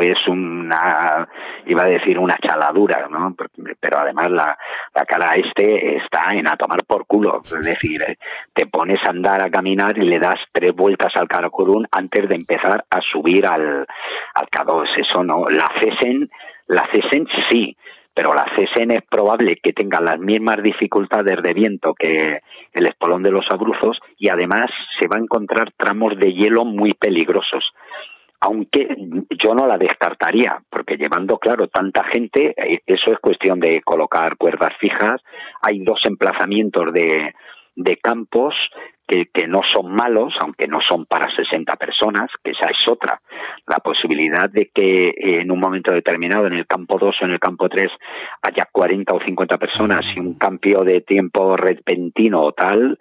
[0.00, 1.28] es una,
[1.66, 3.34] iba a decir una chaladura, ¿no?
[3.80, 4.58] Pero además la,
[4.94, 7.40] la cara este está en a tomar por culo.
[7.44, 8.02] Es decir,
[8.52, 12.34] te pones a andar a caminar y le das tres vueltas al Karakorum antes de
[12.34, 13.86] empezar a subir al,
[14.34, 14.86] al K2.
[14.98, 15.48] Eso no.
[15.48, 16.28] La CESEN,
[16.68, 17.76] la CESEN sí,
[18.16, 22.40] pero la CESEN es probable que tenga las mismas dificultades de viento que
[22.72, 26.94] el espolón de los abruzos y además se va a encontrar tramos de hielo muy
[26.94, 27.62] peligrosos
[28.40, 28.88] aunque
[29.42, 34.36] yo no la descartaría, porque llevando, claro, tanta gente, eh, eso es cuestión de colocar
[34.36, 35.22] cuerdas fijas.
[35.62, 37.34] Hay dos emplazamientos de,
[37.76, 38.54] de campos
[39.06, 43.20] que, no son malos, aunque no son para 60 personas, que esa es otra.
[43.66, 47.38] La posibilidad de que en un momento determinado, en el campo 2 o en el
[47.38, 47.90] campo 3,
[48.42, 52.98] haya 40 o 50 personas y un cambio de tiempo repentino o tal,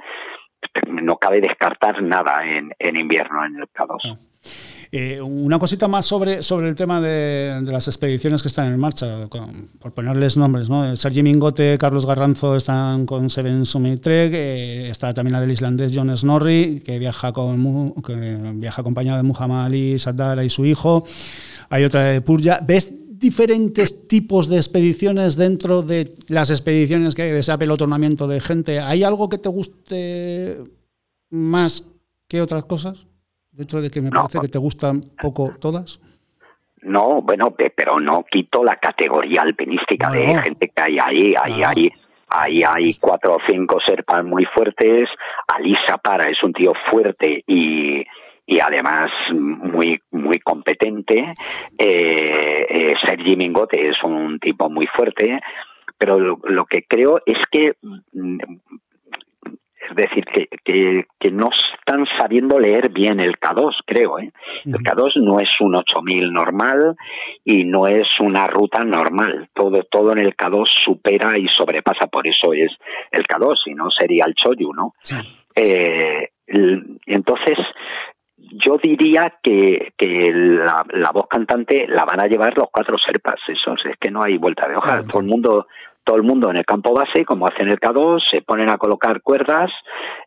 [0.92, 4.75] no cabe descartar nada en, en invierno en el K2.
[4.98, 9.28] Eh, una cosita más sobre, sobre el tema de, las expediciones que están en marcha,
[9.28, 10.70] por ponerles nombres.
[10.70, 10.96] ¿no?
[10.96, 15.92] Sergi Mingote, Carlos Garranzo están con Seven Summit Trek, eh, está también la del islandés
[15.94, 18.16] John Snorri, que viaja, con, que
[18.54, 21.04] viaja acompañado de Muhammad Ali Saddara y su hijo.
[21.68, 22.62] Hay otra de Purja.
[22.66, 28.80] ¿Ves diferentes tipos de expediciones dentro de las expediciones que hay de ese de gente?
[28.80, 30.58] ¿Hay algo que te guste
[31.32, 31.84] más
[32.30, 33.08] que otras cosas?
[33.56, 36.00] Dentro de que me parece que te gustan poco todas?
[36.82, 41.90] No, bueno, pero no quito la categoría alpinística de gente que hay ahí, ahí, ahí.
[42.28, 45.08] Ahí hay cuatro o cinco serpas muy fuertes.
[45.48, 48.04] Alisa Para es un tío fuerte y,
[48.46, 51.34] y además muy muy competente.
[51.78, 55.40] Eh, eh, Sergi Mingote es un tipo muy fuerte.
[55.98, 58.38] Pero lo, lo que creo es que mm,
[59.90, 64.20] es decir, que, que, no están sabiendo leer bien el K2, creo.
[64.20, 64.32] ¿eh?
[64.66, 66.96] El K2 no es un 8000 normal
[67.44, 69.50] y no es una ruta normal.
[69.54, 72.72] Todo, todo en el K2 supera y sobrepasa, por eso es
[73.12, 74.94] el K2, si no sería el Choyu, ¿no?
[75.56, 77.58] Eh, entonces,
[78.38, 83.40] yo diría que, que la, la, voz cantante la van a llevar los cuatro serpas,
[83.48, 85.04] eso es que no hay vuelta de hoja.
[85.06, 85.68] Todo el mundo
[86.06, 89.22] todo el mundo en el campo base, como hacen el K2, se ponen a colocar
[89.22, 89.72] cuerdas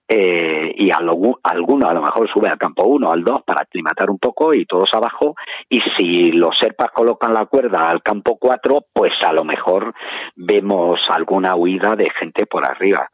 [0.08, 4.18] eh, y alguno a lo mejor sube al campo 1, al 2 para aclimatar un
[4.18, 5.36] poco y todos abajo.
[5.68, 9.94] Y si los serpas colocan la cuerda al campo 4, pues a lo mejor
[10.34, 13.08] vemos alguna huida de gente por arriba.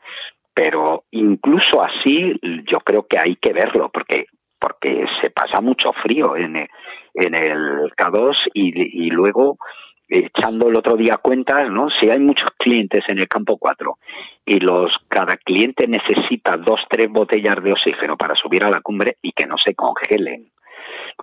[0.55, 4.27] Pero incluso así yo creo que hay que verlo porque
[4.59, 9.59] porque se pasa mucho frío en, en el K2 y, y luego
[10.09, 11.89] echando el otro día cuentas, ¿no?
[12.01, 13.99] Si hay muchos clientes en el campo 4
[14.47, 19.17] y los cada cliente necesita dos, tres botellas de oxígeno para subir a la cumbre
[19.23, 20.51] y que no se congelen.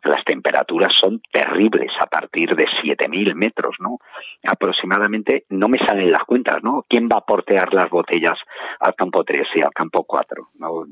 [0.03, 3.99] Las temperaturas son terribles a partir de 7.000 metros, ¿no?
[4.47, 6.85] Aproximadamente, no me salen las cuentas, ¿no?
[6.87, 8.39] ¿Quién va a portear las botellas
[8.79, 10.47] al campo 3 y al campo 4?
[10.59, 10.85] ¿no?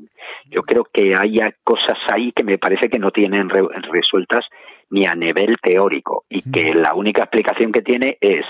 [0.50, 4.44] Yo creo que hay cosas ahí que me parece que no tienen resueltas
[4.90, 8.44] ni a nivel teórico y que la única explicación que tiene es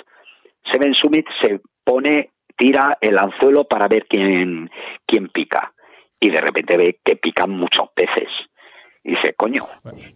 [0.72, 4.70] Seven Summit se pone, tira el anzuelo para ver quién,
[5.06, 5.72] quién pica
[6.18, 8.28] y de repente ve que pican muchos peces.
[9.02, 9.62] Y dice, coño,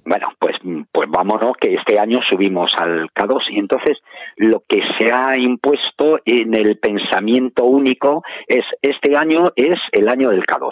[0.04, 0.56] bueno, pues,
[0.92, 3.98] pues vámonos que este año subimos al K2 y entonces
[4.36, 10.28] lo que se ha impuesto en el pensamiento único es este año es el año
[10.28, 10.70] del K2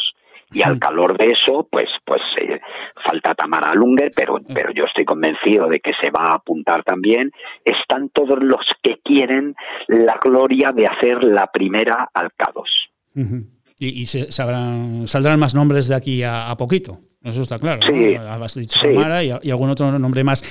[0.53, 2.61] y al calor de eso, pues, pues eh,
[3.05, 7.31] falta Tamara Lunger, pero, pero yo estoy convencido de que se va a apuntar también.
[7.65, 9.55] Están todos los que quieren
[9.89, 13.45] la gloria de hacer la primera al K2.
[13.79, 16.99] Y, se, saldrán más nombres de aquí a, poquito.
[17.25, 17.81] Eso está claro.
[17.89, 20.43] Sí, Has dicho Tamara y, algún otro nombre más.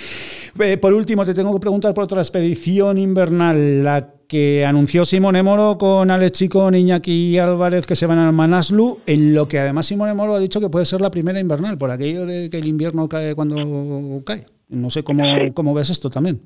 [0.60, 5.44] Eh, por último, te tengo que preguntar por otra expedición invernal, la que anunció Simone
[5.44, 9.86] Moro con Alex Chico, Iñaki Álvarez que se van al Manaslu, en lo que además
[9.86, 12.68] Simone Moro ha dicho que puede ser la primera invernal, por aquello de que el
[12.68, 14.46] invierno cae cuando cae.
[14.70, 16.40] No sé cómo, cómo ves esto también.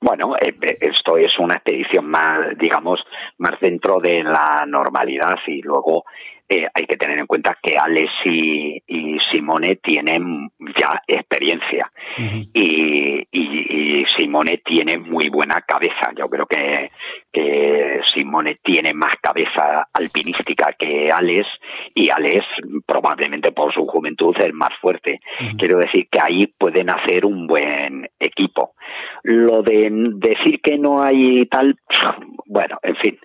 [0.00, 3.00] Bueno, eh, eh, esto es una expedición más, digamos,
[3.38, 6.04] más dentro de la normalidad y luego
[6.48, 8.82] eh, hay que tener en cuenta que Alex y,
[9.30, 11.90] Simone tienen ya experiencia.
[12.54, 13.26] Y,
[14.16, 16.12] Simone tiene muy buena cabeza.
[16.16, 16.90] Yo creo que,
[17.32, 21.46] que, Simone tiene más cabeza alpinística que Alex
[21.94, 22.44] y Alex
[22.86, 25.20] probablemente por su juventud es más fuerte.
[25.56, 28.74] Quiero decir que ahí pueden hacer un buen equipo.
[29.22, 31.78] Lo de decir que no hay tal,
[32.46, 33.18] bueno, en fin,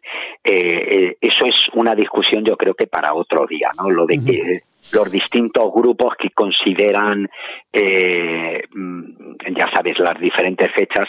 [0.44, 3.90] eh, eh, eso es una discusión yo creo que para otro día, ¿no?
[3.90, 7.30] Lo de que los distintos grupos que consideran,
[7.72, 11.06] eh, mm, ya sabes, las diferentes fechas,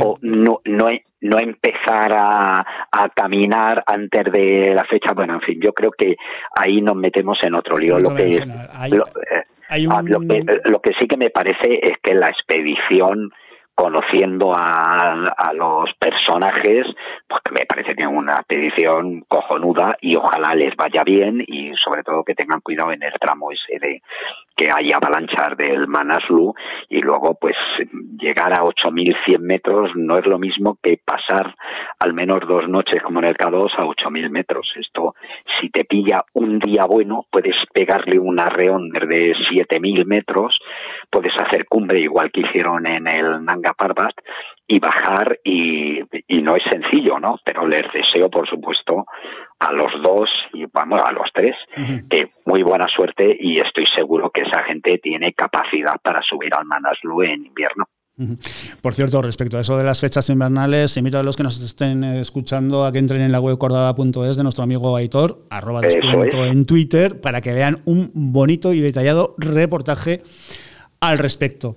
[0.00, 0.88] o no, no,
[1.20, 5.12] no empezar a, a, caminar antes de la fecha.
[5.14, 6.16] Bueno, en fin, yo creo que
[6.54, 7.98] ahí nos metemos en otro lío.
[7.98, 8.88] Lo que, ah,
[10.02, 13.30] lo que sí que me parece es que la expedición
[13.78, 16.84] conociendo a, a, los personajes,
[17.28, 22.02] pues me parece que es una expedición cojonuda y ojalá les vaya bien y sobre
[22.02, 24.02] todo que tengan cuidado en el tramo ese de
[24.56, 26.52] que hay avalanchas del Manaslu
[26.88, 27.54] y luego pues
[28.18, 31.54] llegar a 8.100 metros no es lo mismo que pasar
[32.00, 34.68] al menos dos noches como en el K2 a 8.000 metros.
[34.74, 35.14] Esto,
[35.60, 40.58] si te pilla un día bueno, puedes pegarle un arreón de 7.000 metros,
[41.10, 44.14] puedes hacer cumbre igual que hicieron en el Nanga Parbat
[44.66, 47.38] y bajar y, y no es sencillo, ¿no?
[47.44, 49.06] Pero les deseo, por supuesto,
[49.58, 51.56] a los dos y vamos a los tres
[52.08, 56.66] que muy buena suerte y estoy seguro que esa gente tiene capacidad para subir al
[56.66, 57.86] Manaslu en invierno.
[58.82, 62.02] Por cierto, respecto a eso de las fechas invernales, invito a los que nos estén
[62.02, 66.66] escuchando a que entren en la web cordada.es de nuestro amigo Aitor, arroba descuento en
[66.66, 70.22] Twitter, para que vean un bonito y detallado reportaje
[71.00, 71.76] al respecto.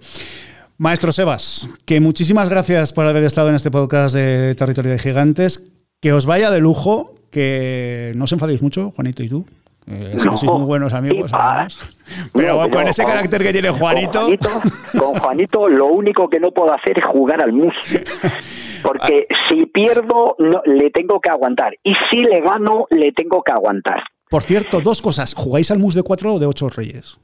[0.78, 5.68] Maestro Sebas, que muchísimas gracias por haber estado en este podcast de Territorio de Gigantes.
[6.00, 9.46] Que os vaya de lujo, que no os enfadéis mucho, Juanito y tú.
[9.88, 11.32] Eh, sois muy buenos amigos,
[12.34, 14.28] Pero con ese carácter que tiene Juanito...
[14.98, 17.74] Con Juanito, lo único que no puedo hacer es jugar al mus.
[18.84, 21.74] Porque si pierdo, le tengo que aguantar.
[21.84, 24.02] Y si le gano, le tengo que aguantar.
[24.30, 25.34] Por cierto, dos cosas.
[25.34, 27.18] ¿Jugáis al mus de cuatro o de ocho reyes?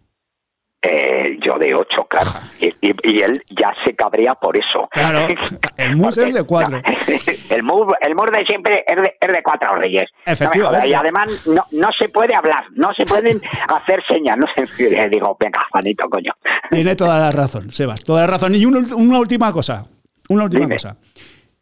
[0.79, 2.29] Eh, yo de 8, claro.
[2.59, 4.87] Y, él ya se cabrea por eso.
[4.91, 5.27] Claro,
[5.77, 6.77] el MUS es de 4.
[7.49, 10.03] el, MUS, el MUS de siempre es de, es de 4 reyes.
[10.25, 10.87] Efectivamente.
[10.87, 13.41] y además no, no se puede hablar, no se pueden
[13.75, 14.37] hacer señas.
[14.37, 16.31] No se, digo, venga, Juanito, coño.
[16.69, 18.53] Tiene toda la razón, Sebas, toda la razón.
[18.53, 19.87] Y una, una última cosa,
[20.29, 20.97] una última cosa.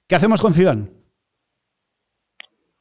[0.08, 0.90] ¿Qué hacemos con Zidane?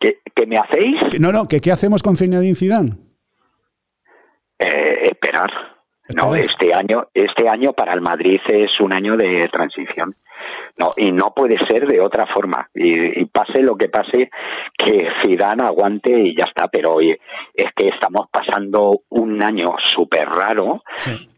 [0.00, 1.20] ¿Qué, me hacéis?
[1.20, 2.96] No, no, ¿qué, ¿qué hacemos con Zinedine Zidane?
[4.58, 5.73] Eh, esperar.
[6.08, 10.14] No, este año, este año para el Madrid es un año de transición.
[10.76, 12.68] No, y no puede ser de otra forma.
[12.74, 14.28] Y, pase lo que pase,
[14.76, 16.68] que Zidane aguante y ya está.
[16.68, 20.82] Pero es que estamos pasando un año súper raro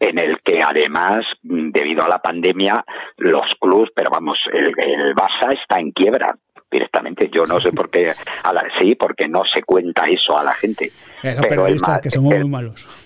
[0.01, 2.85] en el que además, debido a la pandemia,
[3.19, 6.35] los clubes, pero vamos, el, el Barça está en quiebra
[6.71, 7.31] directamente.
[7.33, 8.11] Yo no sé por qué,
[8.43, 10.91] a la, sí, porque no se cuenta eso a la gente.
[11.23, 13.06] Eh, pero el, que somos muy malos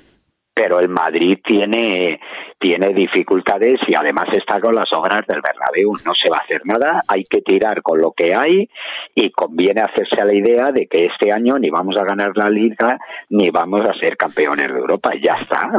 [0.55, 2.21] pero el Madrid tiene,
[2.59, 5.93] tiene dificultades y además está con las obras del Bernabéu.
[6.05, 8.69] No se va a hacer nada, hay que tirar con lo que hay
[9.15, 12.51] y conviene hacerse a la idea de que este año ni vamos a ganar la
[12.51, 12.99] Liga
[13.31, 15.13] ni vamos a ser campeones de Europa.
[15.23, 15.71] Ya está.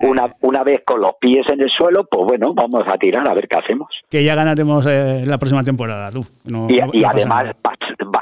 [0.00, 3.34] Una, una vez con los pies en el suelo, pues bueno, vamos a tirar a
[3.34, 3.88] ver qué hacemos.
[4.10, 6.24] Que ya ganaremos eh, la próxima temporada, tú.
[6.68, 7.54] y, además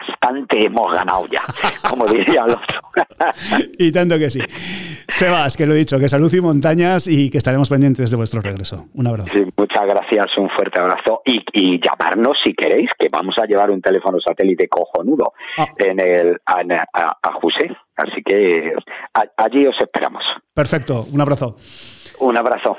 [0.01, 1.43] bastante hemos ganado ya,
[1.89, 2.81] como diría el otro.
[3.79, 4.41] y tanto que sí.
[5.09, 8.41] Sebas, que lo he dicho, que salud y montañas y que estaremos pendientes de vuestro
[8.41, 8.87] regreso.
[8.95, 9.33] Un abrazo.
[9.57, 14.19] muchas gracias, un fuerte abrazo y, llamarnos si queréis, que vamos a llevar un teléfono
[14.21, 15.67] satélite cojonudo ah.
[15.79, 17.71] en el, a, a, José.
[17.97, 18.73] Así que
[19.37, 20.23] allí os esperamos.
[20.55, 21.57] Perfecto, un abrazo.
[22.21, 22.77] Un abrazo.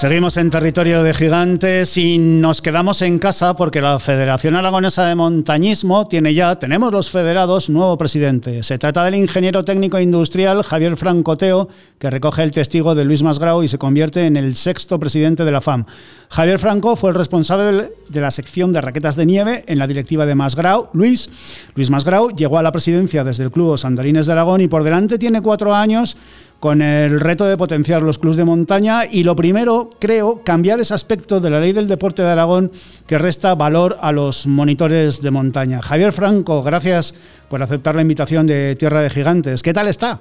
[0.00, 5.14] Seguimos en territorio de gigantes y nos quedamos en casa porque la Federación Aragonesa de
[5.14, 8.62] Montañismo tiene ya, tenemos los federados, nuevo presidente.
[8.62, 13.62] Se trata del ingeniero técnico industrial Javier Francoteo, que recoge el testigo de Luis Masgrau
[13.62, 15.84] y se convierte en el sexto presidente de la FAM.
[16.30, 20.24] Javier Franco fue el responsable de la sección de raquetas de nieve en la directiva
[20.24, 20.88] de Masgrau.
[20.94, 21.28] Luis,
[21.74, 25.18] Luis Masgrau llegó a la presidencia desde el Club Sandarines de Aragón y por delante
[25.18, 26.16] tiene cuatro años
[26.60, 30.94] con el reto de potenciar los clubes de montaña y lo primero, creo, cambiar ese
[30.94, 32.70] aspecto de la ley del deporte de Aragón
[33.08, 35.80] que resta valor a los monitores de montaña.
[35.80, 37.12] Javier Franco, gracias
[37.48, 39.62] por aceptar la invitación de Tierra de Gigantes.
[39.62, 40.20] ¿Qué tal está?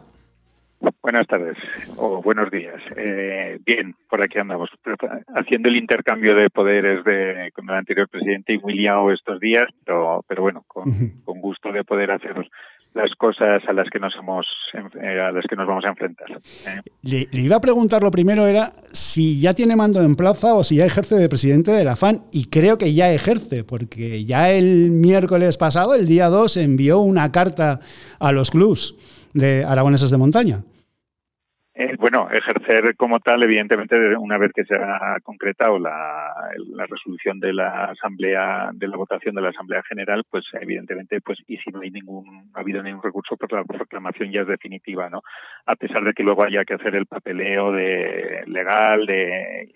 [1.02, 1.58] Buenas tardes
[1.98, 2.82] o buenos días.
[2.96, 4.70] Eh, bien, por aquí andamos,
[5.36, 9.66] haciendo el intercambio de poderes de, con el anterior presidente y muy liado estos días,
[9.84, 10.86] pero, pero bueno, con,
[11.26, 12.36] con gusto de poder hacer
[12.94, 16.28] las cosas a las que nos hemos eh, a las que nos vamos a enfrentar.
[16.32, 16.82] ¿eh?
[17.04, 20.78] Le, iba a preguntar lo primero era si ya tiene mando en plaza o si
[20.78, 24.92] ya ejerce de presidente de la FAN y creo que ya ejerce porque ya el
[24.92, 27.80] miércoles pasado, el día 2, envió una carta
[28.20, 28.96] a los clubs
[29.34, 30.64] de aragoneses de montaña.
[31.82, 37.40] Eh, bueno, ejercer como tal, evidentemente, una vez que se ha concretado la, la, resolución
[37.40, 41.72] de la asamblea, de la votación de la asamblea general, pues evidentemente, pues y si
[41.72, 45.22] no hay ningún, ha habido ningún recurso, pues la proclamación ya es definitiva, ¿no?
[45.68, 49.70] A pesar de que luego haya que hacer el papeleo de legal, de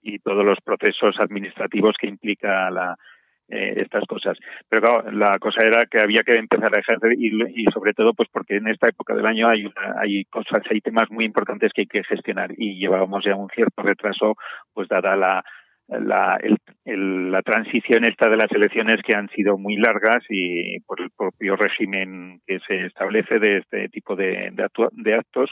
[0.00, 2.96] y todos los procesos administrativos que implica la
[3.48, 4.36] eh, estas cosas.
[4.68, 8.12] Pero claro, la cosa era que había que empezar a ejercer y, y sobre todo
[8.14, 9.64] pues porque en esta época del año hay,
[10.00, 13.82] hay cosas, hay temas muy importantes que hay que gestionar y llevábamos ya un cierto
[13.82, 14.36] retraso
[14.74, 15.44] pues dada la,
[15.88, 16.58] la, el,
[17.30, 21.56] la transición esta de las elecciones que han sido muy largas y por el propio
[21.56, 24.52] régimen que se establece de este tipo de,
[25.18, 25.50] actos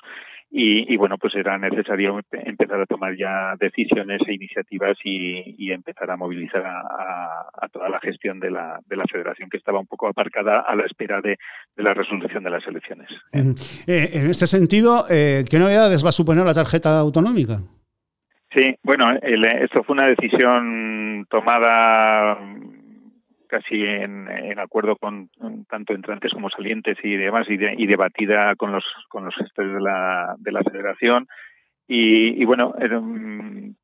[0.48, 6.16] y, bueno, pues era necesario empezar a tomar ya decisiones e iniciativas y, empezar a
[6.16, 10.60] movilizar a, toda la gestión de la, de la federación que estaba un poco aparcada
[10.60, 11.36] a la espera de,
[11.76, 13.08] la resolución de las elecciones.
[13.86, 17.58] Eh, en este sentido, eh, ¿qué novedades va a suponer la tarjeta autonómica?
[18.56, 22.38] Sí, bueno, esto fue una decisión tomada
[23.48, 25.28] casi en, acuerdo con
[25.68, 29.80] tanto entrantes como salientes y demás y, y debatida con los con los gestores de
[29.82, 31.28] la, de la federación.
[31.86, 32.74] Y, bueno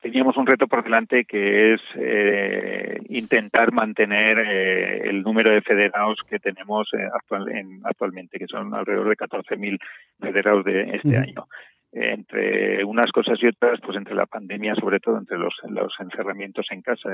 [0.01, 6.19] teníamos un reto por delante que es eh, intentar mantener eh, el número de federados
[6.29, 9.79] que tenemos eh, actual, en, actualmente que son alrededor de 14.000
[10.19, 11.47] federados de este año
[11.93, 15.55] entre unas cosas y otras, pues entre la pandemia, sobre todo entre los,
[16.01, 17.11] encerramientos en casa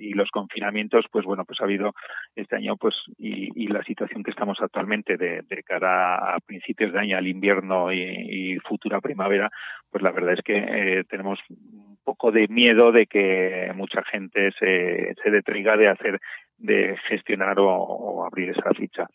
[0.00, 1.94] y los confinamientos, pues bueno, pues ha habido
[2.36, 7.16] este año, pues y, la situación que estamos actualmente de, cara a principios de año,
[7.16, 9.50] al invierno y, futura primavera,
[9.90, 14.50] pues la verdad es que eh, tenemos un poco de miedo de que mucha gente
[14.58, 16.20] se, se detriga de hacer
[16.58, 19.06] de gestionar o, abrir esa ficha.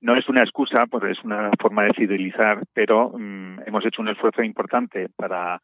[0.00, 4.08] No es una excusa, pues es una forma de fidelizar, pero mm, hemos hecho un
[4.08, 5.60] esfuerzo importante para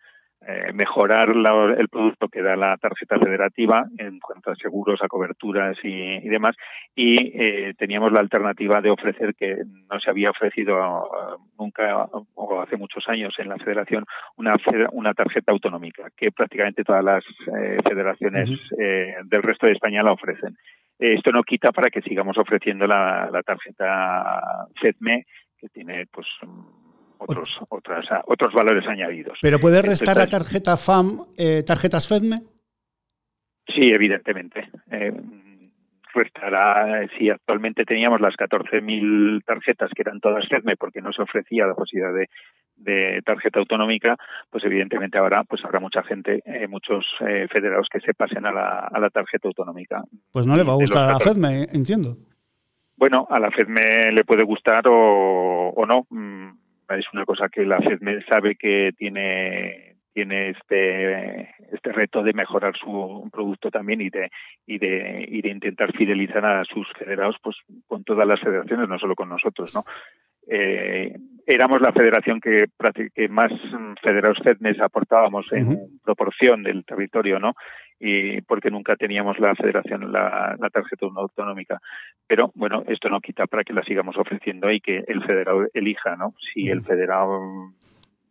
[0.49, 5.77] eh, mejorar el producto que da la tarjeta federativa en cuanto a seguros, a coberturas
[5.83, 6.55] y, demás,
[6.95, 9.57] y eh, teníamos la alternativa de ofrecer que
[9.91, 14.05] no se había ofrecido uh, nunca o hace muchos años en la federación
[14.37, 14.55] una,
[14.93, 20.57] una tarjeta autonómica, que prácticamente todas las eh, federaciones del resto de España la ofrecen.
[20.99, 25.27] Esto no quita para que sigamos ofreciendo la, tarjeta FEDME,
[25.59, 26.27] que tiene pues
[27.19, 29.39] otros otras, otros valores añadidos.
[29.43, 32.41] ¿Pero puede restar la tarjeta FAM eh, tarjetas FEDME?
[33.67, 34.69] Sí, evidentemente.
[34.91, 35.13] Eh,
[36.15, 41.67] restará, si actualmente teníamos las 14.000 tarjetas que eran todas FEDME porque no se ofrecía
[41.67, 42.29] la posibilidad de,
[42.77, 44.17] de tarjeta autonómica,
[44.51, 48.53] pues evidentemente ahora pues habrá mucha gente, eh, muchos eh, federados que se pasen a
[48.53, 50.03] la, a la tarjeta autonómica.
[50.33, 52.17] Pues no le va a gustar a la FEDME, entiendo.
[52.97, 56.07] Bueno, a la FEDME le puede gustar o, o no.
[56.11, 56.51] Mm,
[56.91, 62.75] es una cosa que la FEDME sabe que tiene tiene este este reto de mejorar
[62.75, 64.31] su producto también y de
[64.67, 67.55] y de y de intentar fidelizar a sus federados pues
[67.87, 69.85] con todas las federaciones no solo con nosotros no
[70.47, 71.17] eh,
[71.47, 72.67] éramos la federación que,
[73.15, 73.53] que más
[74.03, 77.55] federados FEDMES aportábamos en proporción del territorio, ¿no?
[77.99, 81.81] Y porque nunca teníamos la federación, la, tarjeta autonómica.
[82.27, 86.17] Pero bueno, esto no quita para que la sigamos ofreciendo y que el federado elija,
[86.17, 86.35] ¿no?
[86.53, 87.41] Si el federado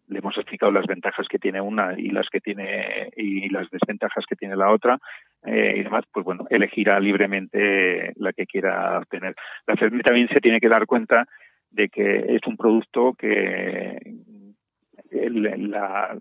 [0.07, 4.23] le hemos explicado las ventajas que tiene una y las que tiene y las desventajas
[4.29, 4.99] que tiene la otra
[5.45, 9.35] eh, y demás, pues bueno, elegirá libremente la que quiera obtener.
[9.65, 11.27] La FEDME también se tiene que dar cuenta
[11.75, 13.99] de que es un producto que
[15.11, 16.17] la,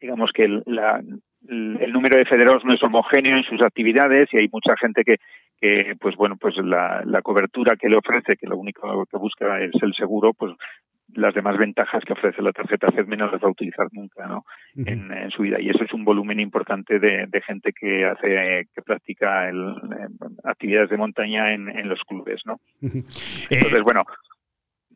[0.00, 1.02] digamos que el, la,
[1.48, 5.16] el número de federados no es homogéneo en sus actividades y hay mucha gente que,
[5.60, 9.60] que pues bueno pues la, la cobertura que le ofrece que lo único que busca
[9.60, 10.52] es el seguro pues
[11.14, 14.44] las demás ventajas que ofrece la tarjeta FEDME no las va a utilizar nunca ¿no?
[14.74, 15.60] en, su vida.
[15.60, 19.74] Y eso es un volumen importante de, de gente que hace que practica el,
[20.44, 24.02] actividades de montaña en, en los clubes no entonces bueno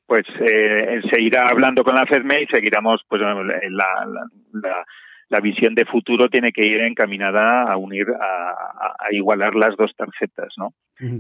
[0.09, 4.85] pues eh, se irá hablando con la FEDME y seguiremos, pues la, la,
[5.29, 8.51] la, visión de futuro tiene que ir encaminada a unir, a,
[8.99, 10.73] a igualar las dos tarjetas, ¿no?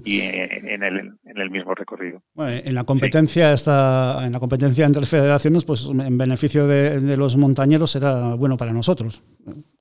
[0.04, 2.22] Y en el, en el mismo recorrido.
[2.34, 7.16] Bueno, en la competencia está, en la competencia entre federaciones, pues en beneficio de, de
[7.18, 9.22] los montañeros será bueno para nosotros.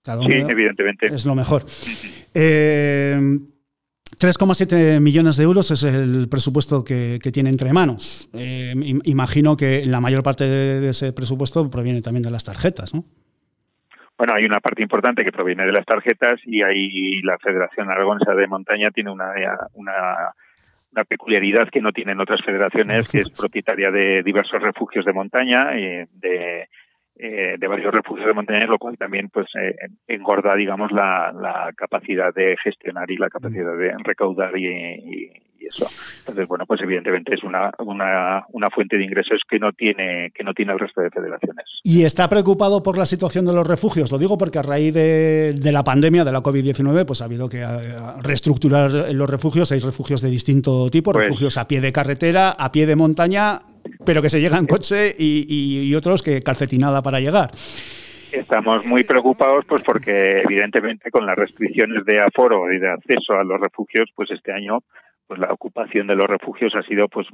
[0.04, 1.08] Cada uno sí, evidentemente.
[1.08, 1.64] Es lo mejor.
[2.36, 3.18] eh,
[4.16, 8.30] 3,7 millones de euros es el presupuesto que, tiene entre manos.
[8.34, 13.04] Eh, imagino que la mayor parte de, ese presupuesto proviene también de las tarjetas, ¿no?
[14.18, 18.34] Bueno, hay una parte importante que proviene de las tarjetas y ahí la Federación Aragonesa
[18.34, 19.32] de Montaña tiene una,
[19.74, 25.78] una, peculiaridad que no tienen otras federaciones, que es propietaria de diversos refugios de montaña,
[25.78, 26.68] y eh, de
[27.20, 29.76] eh, de varios refugios de montaña, lo cual también pues eh,
[30.08, 35.32] engorda, digamos, la, la, capacidad de gestionar y la capacidad de recaudar y,
[35.68, 35.88] eso.
[36.20, 40.44] Entonces, bueno, pues evidentemente es una, una, una, fuente de ingresos que no tiene que
[40.44, 41.66] no tiene el resto de federaciones.
[41.84, 44.12] ¿Y está preocupado por la situación de los refugios?
[44.12, 47.50] Lo digo porque a raíz de, de la pandemia, de la COVID-19, pues ha habido
[47.50, 47.68] que eh,
[48.22, 49.72] reestructurar los refugios.
[49.72, 53.60] Hay refugios de distinto tipo, pues refugios a pie de carretera, a pie de montaña,
[54.06, 57.52] pero que se llega en coche y, y, y otros que calcetinada para llegar.
[58.32, 63.44] Estamos muy preocupados pues porque evidentemente con las restricciones de aforo y de acceso a
[63.44, 64.84] los refugios pues este año
[65.28, 67.28] pues la ocupación de los refugios ha sido pues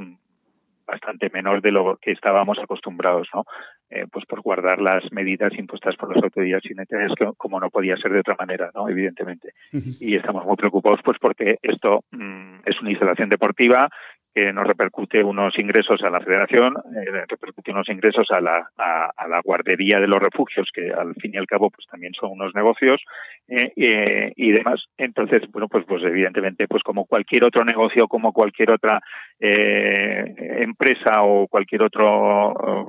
[0.86, 3.46] bastante menor de lo que estábamos acostumbrados, ¿no?
[3.90, 8.12] Eh, pues por guardar las medidas impuestas por las autoridades sanitarias, como no podía ser
[8.12, 8.90] de otra manera, ¿no?
[8.90, 9.54] Evidentemente.
[9.72, 13.90] Y estamos muy preocupados, pues porque esto mm, es una instalación deportiva
[14.34, 19.28] que nos repercute unos ingresos a la federación, eh, repercute unos ingresos a la, a,
[19.28, 22.54] la guardería de los refugios, que al fin y al cabo pues también son unos
[22.56, 23.00] negocios
[23.48, 24.84] eh, y demás.
[24.98, 29.02] Entonces, bueno, pues, pues evidentemente, pues como cualquier otro negocio, como cualquier otra
[29.40, 32.88] eh, empresa o cualquier otro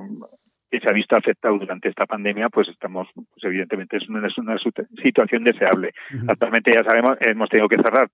[0.71, 4.37] que se ha visto afectado durante esta pandemia, pues estamos, pues evidentemente es una, es
[4.37, 4.57] una
[5.01, 5.91] situación deseable.
[6.27, 8.09] Actualmente ya sabemos, hemos tenido que cerrar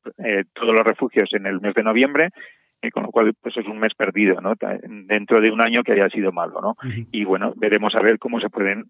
[0.54, 2.30] todos los refugios en el mes de noviembre
[2.90, 4.56] con lo cual pues es un mes perdido, ¿no?
[5.06, 6.76] Dentro de un año que haya sido malo, ¿no?
[7.12, 8.86] Y bueno, veremos a ver cómo se pueden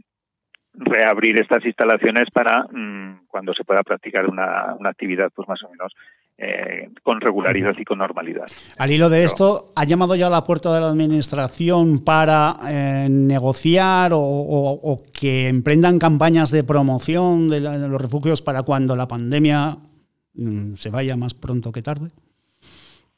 [0.74, 5.70] reabrir estas instalaciones para mm, cuando se pueda practicar una, una actividad pues más o
[5.70, 5.94] menos
[6.44, 8.48] eh, con regularidad y con normalidad.
[8.80, 13.08] Al hilo de esto, ¿ha llamado ya a la puerta de la Administración para eh,
[13.12, 19.78] negociar o, que emprendan campañas de promoción de, los refugios para cuando la pandemia
[20.34, 22.08] mm, se vaya más pronto que tarde?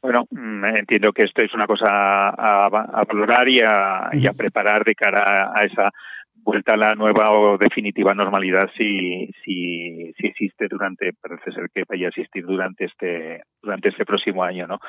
[0.03, 2.69] Bueno, mm, entiendo que esto es una cosa a,
[3.07, 5.91] valorar y a, y a, preparar de cara a esa
[6.35, 11.85] vuelta a la nueva o definitiva normalidad si, si, si existe durante, parece ser que
[11.87, 14.79] vaya a existir durante este, durante este próximo año, ¿no?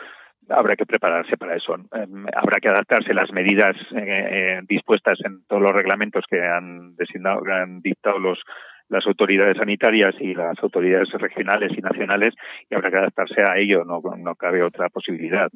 [0.48, 1.74] Habrá que prepararse para eso.
[1.74, 6.96] Em, habrá que adaptarse las medidas eh, eh, dispuestas en todos los reglamentos que han
[6.96, 8.40] designado, que han dictado los
[8.88, 12.34] las autoridades sanitarias y las autoridades regionales y nacionales
[12.68, 15.50] y habrá que adaptarse a ello, no, no cabe otra posibilidad.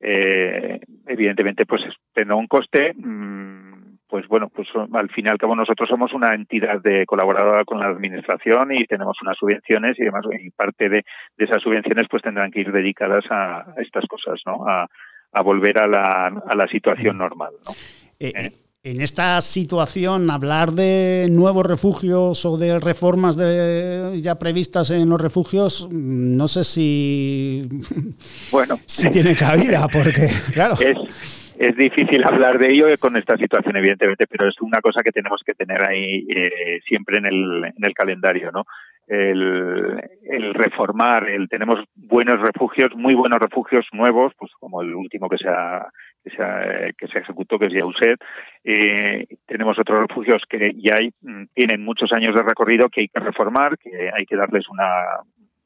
[0.00, 2.92] Eh, evidentemente, pues tendrá un coste.
[2.94, 3.64] Mm,
[4.06, 7.80] pues bueno, pues al fin y al cabo nosotros somos una entidad de colaboradora con
[7.80, 11.04] la administración y tenemos unas subvenciones y demás, y parte de,
[11.36, 14.68] esas subvenciones pues tendrán que ir dedicadas a, estas cosas, ¿no?
[14.68, 14.86] A,
[15.42, 17.72] volver a la, a la situación normal, ¿no?
[18.20, 18.50] Eh, eh.
[18.86, 25.18] En esta situación, hablar de nuevos refugios o de reformas de, ya previstas en los
[25.18, 27.62] refugios, no sé si,
[28.52, 30.76] bueno, si tiene cabida, porque, claro
[31.58, 35.40] es difícil hablar de ello con esta situación, evidentemente, pero es una cosa que tenemos
[35.44, 38.64] que tener ahí eh, siempre en el, en el calendario, ¿no?
[39.06, 45.28] El, el, reformar, el tenemos buenos refugios, muy buenos refugios nuevos, pues como el último
[45.28, 45.86] que se ha,
[46.24, 48.18] que se, ejecutó, que es Yauset.
[48.64, 53.20] Eh, tenemos otros refugios que ya mm, tienen muchos años de recorrido que hay que
[53.20, 55.20] reformar, que hay que darles una,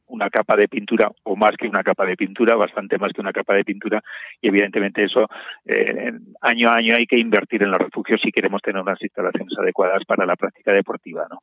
[0.08, 3.32] una capa de pintura o más que una capa de pintura, bastante más que una
[3.32, 4.02] capa de pintura
[4.40, 5.26] y evidentemente eso
[5.66, 9.56] eh, año a año hay que invertir en los refugios si queremos tener unas instalaciones
[9.58, 11.40] adecuadas para la práctica deportiva, ¿no?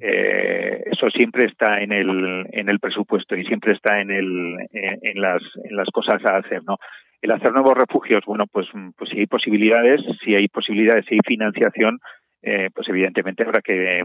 [0.00, 5.20] Eh, eso siempre está en el en el presupuesto y siempre está en el en,
[5.20, 6.78] las en las cosas a hacer, ¿no?
[7.24, 8.66] El hacer nuevos refugios, bueno, pues
[8.98, 11.98] pues si hay posibilidades, si hay posibilidades, si hay financiación,
[12.42, 14.04] eh, pues evidentemente habrá que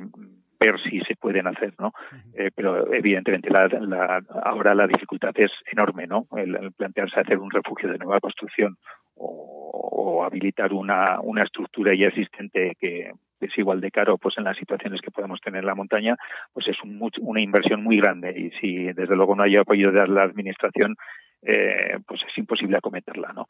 [0.57, 1.91] ver si se pueden hacer, ¿no?
[2.34, 6.28] Eh, pero evidentemente la, la, ahora la dificultad es enorme, ¿no?
[6.38, 8.78] El, plantearse hacer un refugio de nueva construcción
[9.15, 13.11] o, habilitar una, una estructura ya existente que
[13.41, 16.15] es igual de caro, pues en las situaciones que podemos tener en la montaña,
[16.53, 20.07] pues es un, una inversión muy grande y si desde luego no hay apoyo de
[20.07, 20.95] la administración,
[21.42, 23.48] eh, pues es imposible acometerla, ¿no?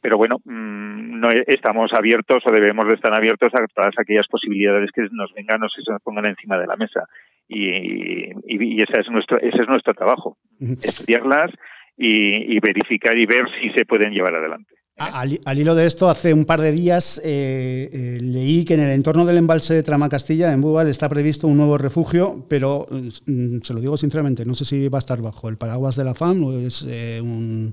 [0.00, 4.90] Pero bueno, mm, no estamos abiertos o debemos de estar abiertos a todas aquellas posibilidades
[4.92, 7.04] que nos vengan o se nos pongan encima de la mesa
[7.46, 11.50] y, y, ese es nuestro ese es nuestro trabajo, estudiarlas
[11.96, 14.77] y, y verificar y ver si se pueden llevar adelante.
[14.98, 18.90] Al, hilo de esto, hace un par de días eh, eh, leí que en el
[18.90, 23.74] entorno del embalse de Tramacastilla, en Búbal, está previsto un nuevo refugio, pero mm, se
[23.74, 26.42] lo digo sinceramente, no sé si va a estar bajo el paraguas de la FAM
[26.42, 27.72] o es eh, un,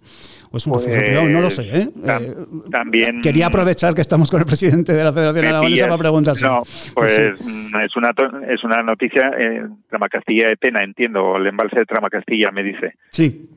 [0.53, 1.89] refugio privado, no lo sé.
[2.69, 6.45] también quería aprovechar que estamos con el presidente de la Federación Aragonesa para preguntarse.
[6.45, 6.61] No,
[6.93, 8.11] pues, mm, es, una,
[8.47, 9.32] es una noticia,
[9.89, 12.93] Tramacastilla de pena, entiendo, el embalse de Tramacastilla me dice.
[13.09, 13.49] Sí.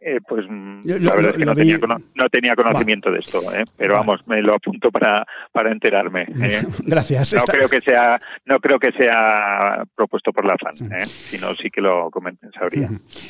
[0.00, 3.64] Eh, pues mm, la verdad es que no tenía, no tenía, conocimiento de esto, ¿eh?
[3.76, 6.22] pero vamos, me lo apunto para, para enterarme.
[6.42, 6.62] ¿eh?
[6.84, 7.34] Gracias.
[7.34, 11.80] No creo que sea no creo que sea propuesto por la FAN, sino sí que
[11.80, 12.88] lo comenten, sabría.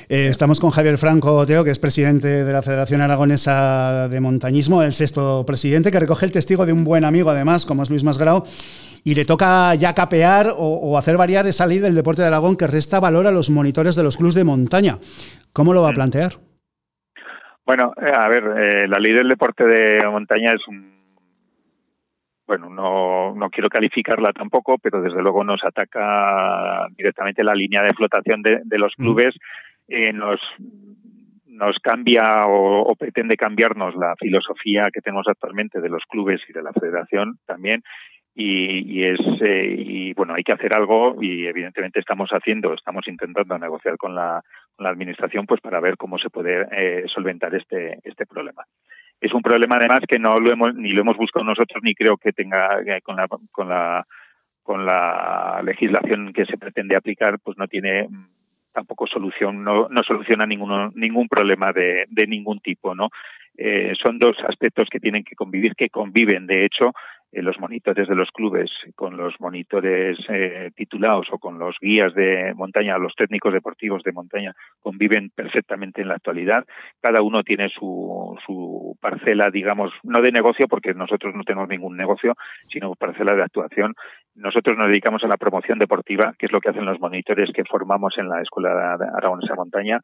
[0.08, 4.92] estamos con Javier Franco Teo, que es presidente de la Federación Aragonesa de Montañismo, el
[4.92, 8.44] sexto presidente, que recoge el testigo de un buen amigo, además, como es Luis Masgrau,
[9.04, 12.66] y le toca ya capear o, hacer variar esa ley del deporte de Aragón que
[12.66, 14.98] resta valor a los monitores de los clubes de montaña.
[15.52, 15.94] ¿Cómo lo va a mm.
[15.94, 16.47] plantear?
[17.68, 20.96] Bueno, eh, a ver, eh, la ley del deporte de montaña es un
[22.46, 27.92] bueno, no, no quiero calificarla tampoco, pero desde luego nos ataca directamente la línea de
[27.92, 29.02] flotación de, los mm.
[29.02, 29.34] clubes,
[29.86, 30.40] eh, nos,
[31.44, 36.62] nos cambia o, pretende cambiarnos la filosofía que tenemos actualmente de los clubes y de
[36.62, 37.82] la federación también,
[38.40, 43.58] y, es eh, y bueno hay que hacer algo y evidentemente estamos haciendo estamos intentando
[43.58, 44.42] negociar con la,
[44.76, 48.62] con la administración pues para ver cómo se puede eh, solventar este este problema.
[49.20, 52.16] Es un problema además que no lo hemos ni lo hemos buscado nosotros ni creo
[52.16, 54.06] que tenga eh, con la con la
[54.62, 58.26] con la legislación que se pretende aplicar pues no tiene mm,
[58.72, 63.08] tampoco solución no, no soluciona ninguno, ningún problema de, de ningún tipo no
[64.04, 66.92] son dos aspectos que tienen que convivir que conviven de hecho
[67.32, 72.14] eh, los monitores de los clubes con los monitores eh, titulados o con los guías
[72.14, 76.64] de montaña, los técnicos deportivos de montaña conviven perfectamente en la actualidad.
[77.00, 81.96] Cada uno tiene su, su parcela, digamos, no de negocio, porque nosotros no tenemos ningún
[81.96, 82.34] negocio,
[82.72, 83.94] sino parcela de actuación.
[84.34, 87.64] Nosotros nos dedicamos a la promoción deportiva, que es lo que hacen los monitores que
[87.64, 90.00] formamos en la Escuela de Aragonesa Montaña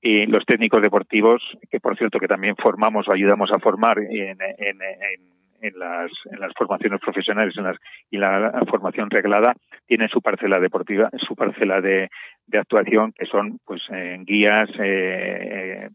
[0.00, 4.38] y los técnicos deportivos, que por cierto que también formamos o ayudamos a formar en,
[4.38, 7.76] en, en, las, en las formaciones profesionales en las,
[8.10, 9.54] y la formación reglada,
[9.86, 12.08] tienen su parcela deportiva, su parcela de,
[12.46, 13.82] de actuación, que son pues
[14.24, 15.88] guías, eh,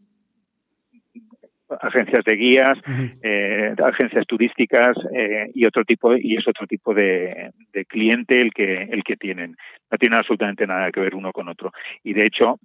[1.80, 2.78] agencias de guías,
[3.22, 8.52] eh, agencias turísticas eh, y otro tipo y es otro tipo de, de, cliente el
[8.52, 9.56] que el que tienen.
[9.90, 11.72] No tiene absolutamente nada que ver uno con otro.
[12.02, 12.58] Y de hecho,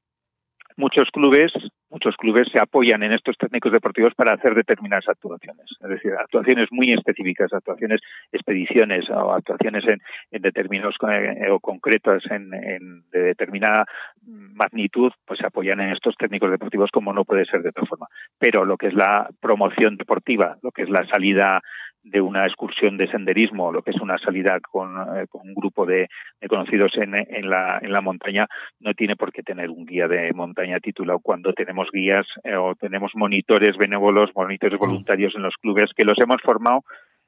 [0.78, 1.52] muchos clubes
[1.96, 6.68] muchos clubes se apoyan en estos técnicos deportivos para hacer determinadas actuaciones, es decir, actuaciones
[6.70, 8.02] muy específicas, actuaciones,
[8.34, 10.02] expediciones o actuaciones en,
[10.32, 13.86] en determinados eh, o concretas en, en, de determinada
[14.26, 18.08] magnitud, pues se apoyan en estos técnicos deportivos como no puede ser de otra forma.
[18.38, 21.62] Pero lo que es la promoción deportiva, lo que es la salida
[22.06, 25.88] de una excursión de senderismo, lo que es una salida con, eh, con un grupo
[25.88, 26.08] de,
[26.48, 28.48] conocidos en, en, la, en la montaña,
[28.80, 32.76] no tiene por qué tener un guía de montaña titulado cuando tenemos guías eh, o
[32.76, 36.84] tenemos monitores benévolos, monitores voluntarios en los clubes que los hemos formado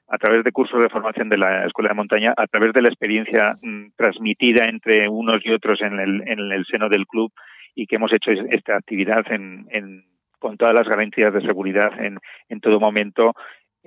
[0.09, 2.89] a través de cursos de formación de la Escuela de Montaña, a través de la
[2.89, 7.31] experiencia mm, transmitida entre unos y otros en el, en el seno del club
[7.73, 10.05] y que hemos hecho esta actividad en, en
[10.39, 13.33] con todas las garantías de seguridad en, en todo momento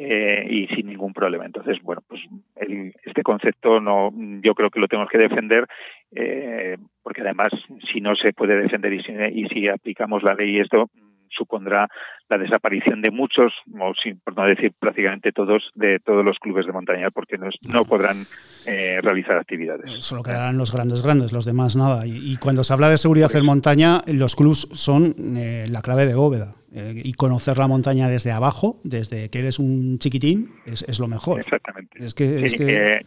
[0.02, 1.44] eh, y sin ningún problema.
[1.44, 2.22] Entonces, bueno, pues
[2.56, 4.10] el, este concepto no,
[4.42, 5.66] yo creo que lo tenemos que defender
[6.12, 7.50] eh, porque además
[7.92, 10.88] si no se puede defender y si, y si aplicamos la ley esto
[11.30, 11.88] supondrá
[12.28, 16.72] la desaparición de muchos, o por no decir prácticamente todos, de todos los clubes de
[16.72, 18.24] montaña, porque no, no podrán
[18.66, 20.04] eh, realizar actividades.
[20.04, 22.06] Solo quedarán los grandes, grandes, los demás nada.
[22.06, 26.14] Y, cuando se habla de seguridad en montaña, los clubs son eh, la clave de
[26.14, 26.54] bóveda.
[26.72, 31.08] Eh, y conocer la montaña desde abajo, desde que eres un chiquitín, es, es lo
[31.08, 31.40] mejor.
[31.40, 31.98] Exactamente.
[31.98, 33.00] Es que, es que...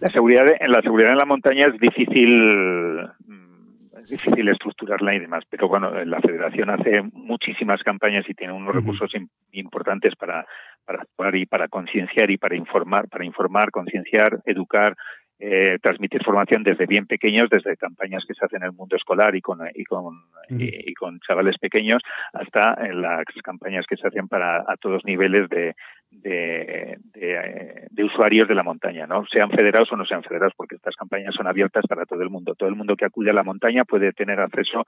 [0.00, 3.00] la seguridad en la seguridad en la montaña es difícil
[4.04, 8.74] es difícil estructurarla y demás, pero bueno, la federación hace muchísimas campañas y tiene unos
[8.74, 9.10] recursos
[9.52, 10.46] importantes para,
[10.84, 14.94] para actuar y para concienciar y para informar, para informar, concienciar, educar,
[15.38, 19.34] eh, transmitir formación desde bien pequeños, desde campañas que se hacen en el mundo escolar
[19.34, 20.14] y con, y con,
[20.50, 22.02] y, con chavales pequeños,
[22.34, 25.74] hasta en las campañas que se hacen para a todos niveles de,
[26.22, 29.24] de, de, usuarios de la montaña, ¿no?
[29.26, 32.54] Sean federados o no sean federados, porque estas campañas son abiertas para todo el mundo.
[32.54, 34.84] Todo el mundo que acude a la montaña puede tener acceso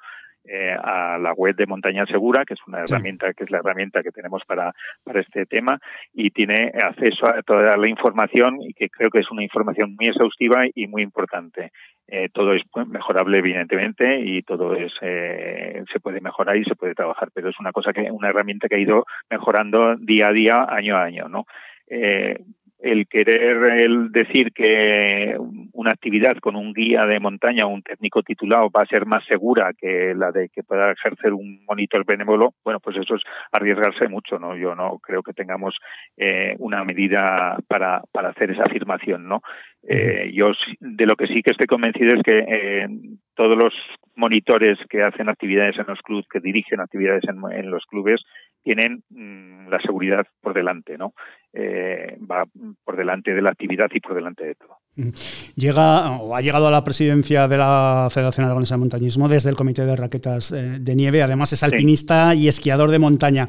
[0.48, 4.02] eh, a la web de Montaña Segura, que es una herramienta, que es la herramienta
[4.02, 4.74] que tenemos para,
[5.04, 5.78] para este tema,
[6.12, 10.08] y tiene acceso a toda la información y que creo que es una información muy
[10.08, 11.72] exhaustiva y muy importante.
[12.08, 16.94] Eh, todo es mejorable evidentemente y todo es eh, se puede mejorar y se puede
[16.94, 20.66] trabajar pero es una cosa que una herramienta que ha ido mejorando día a día
[20.68, 21.46] año a año no
[21.88, 22.38] eh,
[22.78, 25.36] el querer el decir que
[25.72, 29.24] una actividad con un guía de montaña o un técnico titulado va a ser más
[29.26, 33.22] segura que la de que pueda ejercer un monitor benévolo, bueno, pues eso es
[33.52, 34.56] arriesgarse mucho, ¿no?
[34.56, 35.74] Yo no creo que tengamos
[36.16, 39.40] eh, una medida para, para hacer esa afirmación, ¿no?
[39.88, 42.88] Eh, yo de lo que sí que estoy convencido es que eh,
[43.34, 43.72] todos los
[44.16, 48.22] monitores que hacen actividades en los clubes, que dirigen actividades en, en los clubes,
[48.66, 51.14] tienen mm, la seguridad por delante, ¿no?
[51.52, 52.44] Eh, va
[52.84, 54.76] por delante de la actividad y por delante de todo.
[54.96, 55.10] Mm.
[55.54, 59.56] Llega o ha llegado a la presidencia de la Federación Aragonesa de Montañismo desde el
[59.56, 61.22] Comité de Raquetas eh, de Nieve.
[61.22, 63.48] Además, es alpinista y esquiador de montaña.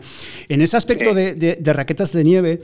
[0.49, 2.59] En ese aspecto de, raquetas de nieve,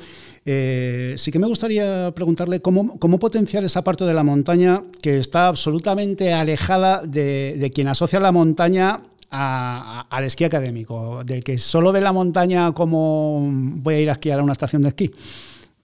[0.45, 5.17] eh, sí que me gustaría preguntarle cómo, cómo, potenciar esa parte de la montaña que
[5.17, 9.01] está absolutamente alejada de, de quien asocia la montaña
[9.33, 14.39] al esquí académico, del que solo ve la montaña como voy a ir a esquiar
[14.39, 15.09] a una estación de esquí.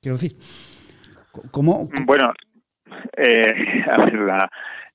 [0.01, 0.37] Quiero decir,
[1.51, 1.89] ¿cómo?
[2.05, 2.31] Bueno,
[3.17, 3.83] eh,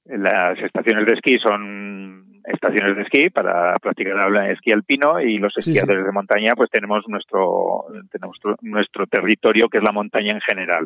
[0.06, 5.56] las estaciones de esquí son estaciones de esquí para practicar el esquí alpino y los
[5.56, 10.84] esquiadores de montaña pues tenemos nuestro tenemos nuestro territorio que es la montaña en general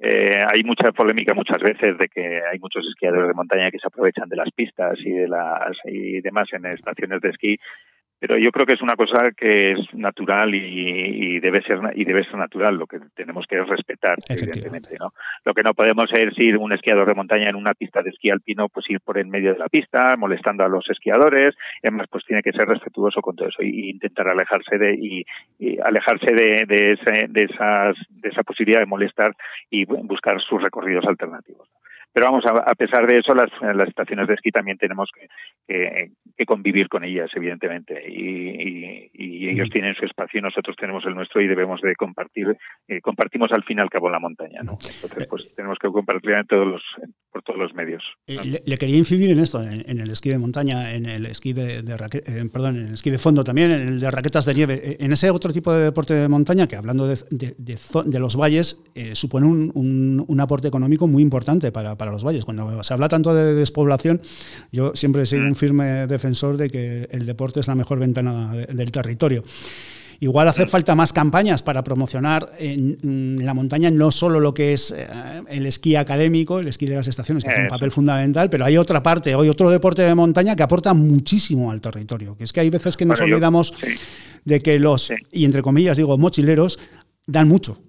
[0.00, 3.86] eh, hay mucha polémica muchas veces de que hay muchos esquiadores de montaña que se
[3.88, 7.58] aprovechan de las pistas y de las y demás en estaciones de esquí
[8.18, 12.24] pero yo creo que es una cosa que es natural y, debe ser y debe
[12.24, 12.76] ser natural.
[12.76, 15.12] Lo que tenemos que respetar evidentemente no
[15.44, 18.30] lo que no podemos es ir un esquiador de montaña en una pista de esquí
[18.30, 21.54] alpino pues ir por en medio de la pista molestando a los esquiadores.
[21.82, 25.24] Además pues tiene que ser respetuoso con todo eso e intentar alejarse de y,
[25.80, 29.34] alejarse de, de, ese, de esas de esa posibilidad de molestar
[29.70, 31.68] y buscar sus recorridos alternativos
[32.12, 36.46] pero vamos, a, pesar de eso, las, las estaciones de esquí también tenemos que, que,
[36.46, 38.02] convivir con ellas, evidentemente.
[38.10, 42.56] Y, y, ellos tienen su espacio y nosotros tenemos el nuestro y debemos de compartir.
[42.86, 44.72] Eh, compartimos al fin y al cabo la montaña, ¿no?
[44.72, 46.82] Entonces, pues tenemos que compartir en todos los,
[47.30, 48.02] por todos los medios.
[48.26, 51.82] Eh, le, quería incidir en esto, en, el esquí de montaña, en el esquí de,
[51.82, 54.96] de eh, perdón, en el esquí de fondo también, en el de raquetas de nieve,
[54.98, 57.54] en ese otro tipo de deporte de montaña que hablando de, de,
[58.06, 58.82] de los valles
[59.12, 62.44] supone un, un, un, aporte económico muy importante para para los valles.
[62.44, 64.22] Cuando se habla tanto de despoblación,
[64.72, 68.52] yo siempre he sido un firme defensor de que el deporte es la mejor ventana
[68.54, 69.44] del territorio.
[70.20, 74.90] Igual hace falta más campañas para promocionar en, la montaña no solo lo que es
[74.90, 75.06] eh,
[75.48, 78.76] el esquí académico, el esquí de las estaciones, que hace un papel fundamental, pero hay
[78.76, 82.36] otra parte, hay otro deporte de montaña que aporta muchísimo al territorio.
[82.36, 83.72] Que es que hay veces que nos olvidamos
[84.44, 86.80] de que los, y entre comillas digo, mochileros,
[87.26, 87.80] dan mucho.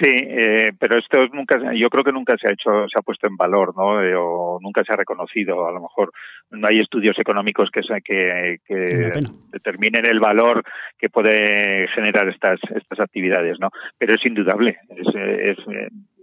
[0.00, 3.26] Sí, eh, pero esto nunca, yo creo que nunca se ha hecho, se ha puesto
[3.26, 4.00] en valor, ¿no?
[4.00, 5.66] Eh, o nunca se ha reconocido.
[5.66, 6.12] A lo mejor
[6.50, 9.20] no hay estudios económicos que, que, que
[9.50, 10.62] determinen el valor
[10.96, 13.70] que puede generar estas estas actividades, ¿no?
[13.98, 15.66] Pero es indudable, es, es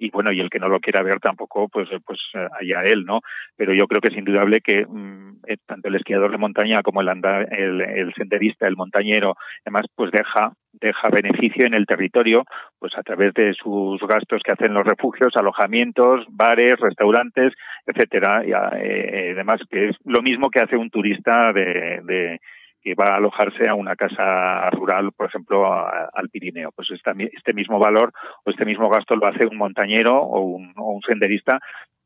[0.05, 3.21] y bueno y el que no lo quiera ver tampoco pues pues allá él no
[3.55, 7.01] pero yo creo que es indudable que mm, eh, tanto el esquiador de montaña como
[7.01, 9.35] el andar el, el senderista el montañero
[9.65, 12.43] además pues deja deja beneficio en el territorio
[12.79, 17.53] pues a través de sus gastos que hacen los refugios alojamientos bares restaurantes
[17.85, 22.39] etcétera y eh, además que es lo mismo que hace un turista de, de
[22.85, 26.71] que va a alojarse a una casa rural, por ejemplo, al Pirineo.
[26.71, 28.13] Pues este mismo valor
[28.43, 31.59] o este mismo gasto lo hace un montañero o un, senderista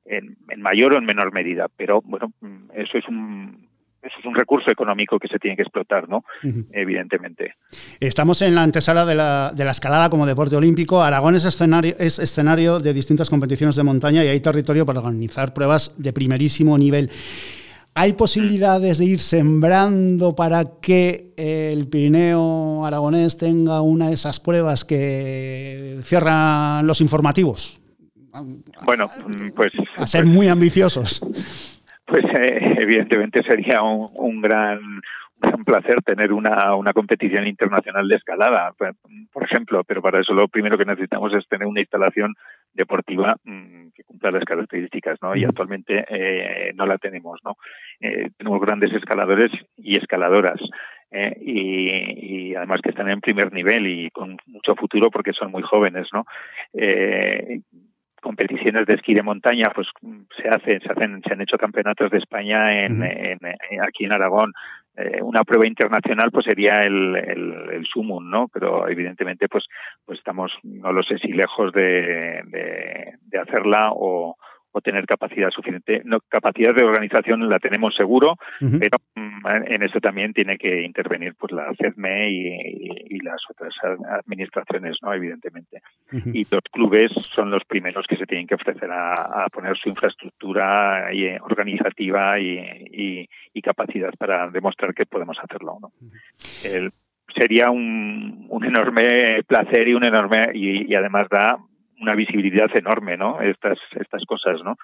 [0.06, 1.68] en, mayor o en menor medida.
[1.76, 2.32] Pero bueno,
[2.74, 3.68] eso es un
[4.02, 6.24] eso es un recurso económico que se tiene que explotar, ¿no?
[6.72, 7.56] Evidentemente.
[8.00, 11.04] Estamos en la antesala de la, de la, escalada como deporte olímpico.
[11.04, 15.54] Aragón es escenario, es escenario de distintas competiciones de montaña y hay territorio para organizar
[15.54, 17.10] pruebas de primerísimo nivel.
[17.96, 24.86] ¿Hay posibilidades de ir sembrando para que el Pirineo aragonés tenga una de esas pruebas
[24.86, 27.82] que cierran los informativos?
[28.86, 29.10] Bueno,
[29.56, 29.74] pues...
[29.98, 31.20] A ser muy ambiciosos.
[32.06, 34.80] Pues eh, evidentemente sería un, gran
[35.42, 38.74] un placer tener una, una competición internacional de escalada,
[39.32, 42.34] por ejemplo, pero para eso lo primero que necesitamos es tener una instalación
[42.74, 45.36] deportiva mm, que cumpla las características, ¿no?
[45.36, 47.56] Y actualmente eh, no la tenemos, ¿no?
[48.00, 50.60] Eh, tenemos grandes escaladores y escaladoras.
[51.12, 55.50] Eh, y, y, además que están en primer nivel y con mucho futuro porque son
[55.52, 56.26] muy jóvenes, ¿no?
[56.74, 57.62] Eh,
[58.22, 59.88] competiciones de esquí de montaña pues
[60.38, 63.40] se hacen se hacen se han hecho campeonatos de España en, en,
[63.82, 64.52] aquí en Aragón
[64.98, 69.66] eh, una prueba internacional pues sería el, el, el, sumum no pero evidentemente pues
[70.06, 74.36] pues estamos no lo sé si lejos de, de, de hacerla o
[74.72, 76.02] o tener capacidad suficiente.
[76.06, 81.34] No, capacidad de organización la tenemos seguro, pero mm, en eso también tiene que intervenir
[81.36, 83.74] pues la CEDME y, las otras
[84.24, 85.82] administraciones, no evidentemente.
[86.12, 91.14] Y los clubes son los primeros que se tienen que ofrecer a, poner su infraestructura
[91.14, 93.28] y, eh, organizativa y,
[93.62, 95.78] capacidad para demostrar que podemos hacerlo.
[95.82, 95.92] ¿no?
[97.36, 101.60] sería un, un enorme placer y un enorme y, y además da
[102.00, 103.42] una visibilidad enorme, ¿no?
[103.42, 104.76] Estas, estas cosas, ¿no?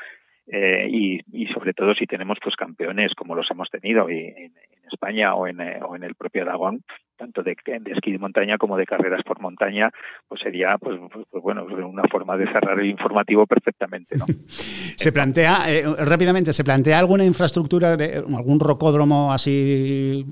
[0.48, 4.54] Eh, y, y, sobre todo si tenemos pues campeones como los hemos tenido y, en,
[4.92, 6.84] España o en, eh, o en el propio Aragón,
[7.18, 9.90] tanto de, de, esquí de montaña como de carreras por montaña,
[10.28, 14.16] pues sería pues, pues, pues bueno una forma de cerrar el informativo perfectamente.
[14.16, 14.26] ¿no?
[14.48, 20.24] se plantea eh, rápidamente, se plantea alguna infraestructura de algún rocódromo así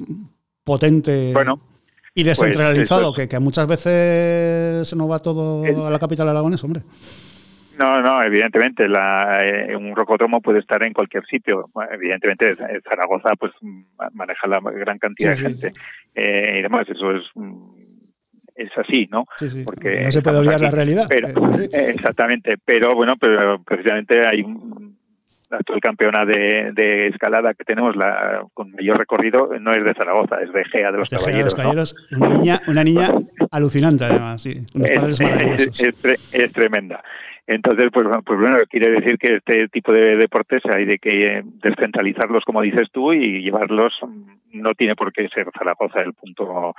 [0.63, 1.31] potente.
[1.33, 1.59] Bueno,
[2.15, 6.65] y pues, descentralizado, que, que, muchas veces se nos va todo a la capital aragonesa,
[6.65, 6.81] hombre.
[7.79, 11.71] No, no, evidentemente, la, eh, un rocódromo puede estar en cualquier sitio.
[11.91, 12.55] Evidentemente,
[12.87, 13.51] Zaragoza pues
[14.13, 15.71] maneja la gran cantidad de gente
[16.13, 16.87] eh, y demás.
[16.87, 17.23] Eso es
[18.55, 19.25] es así, ¿no?
[19.65, 21.07] Porque no se puede olvidar la realidad.
[21.09, 21.27] Pero,
[21.71, 24.97] eh, exactamente, pero bueno, pero precisamente hay un,
[25.53, 30.41] actual campeona de, de, escalada que tenemos, la con mayor recorrido, no es de Zaragoza,
[30.41, 31.95] es de Gea de los Caballeros.
[32.11, 33.09] una, niña, una niña
[33.51, 34.65] alucinante, además, sí.
[34.73, 35.81] Unos es, padres maravillosos.
[35.81, 37.03] Es, es, tremenda.
[37.45, 42.43] Entonces, pues, pues bueno, quiere decir que este tipo de deportes hay de que descentralizarlos,
[42.45, 43.93] como dices tú, y llevarlos
[44.51, 46.73] no tiene por qué ser Zaragoza el punto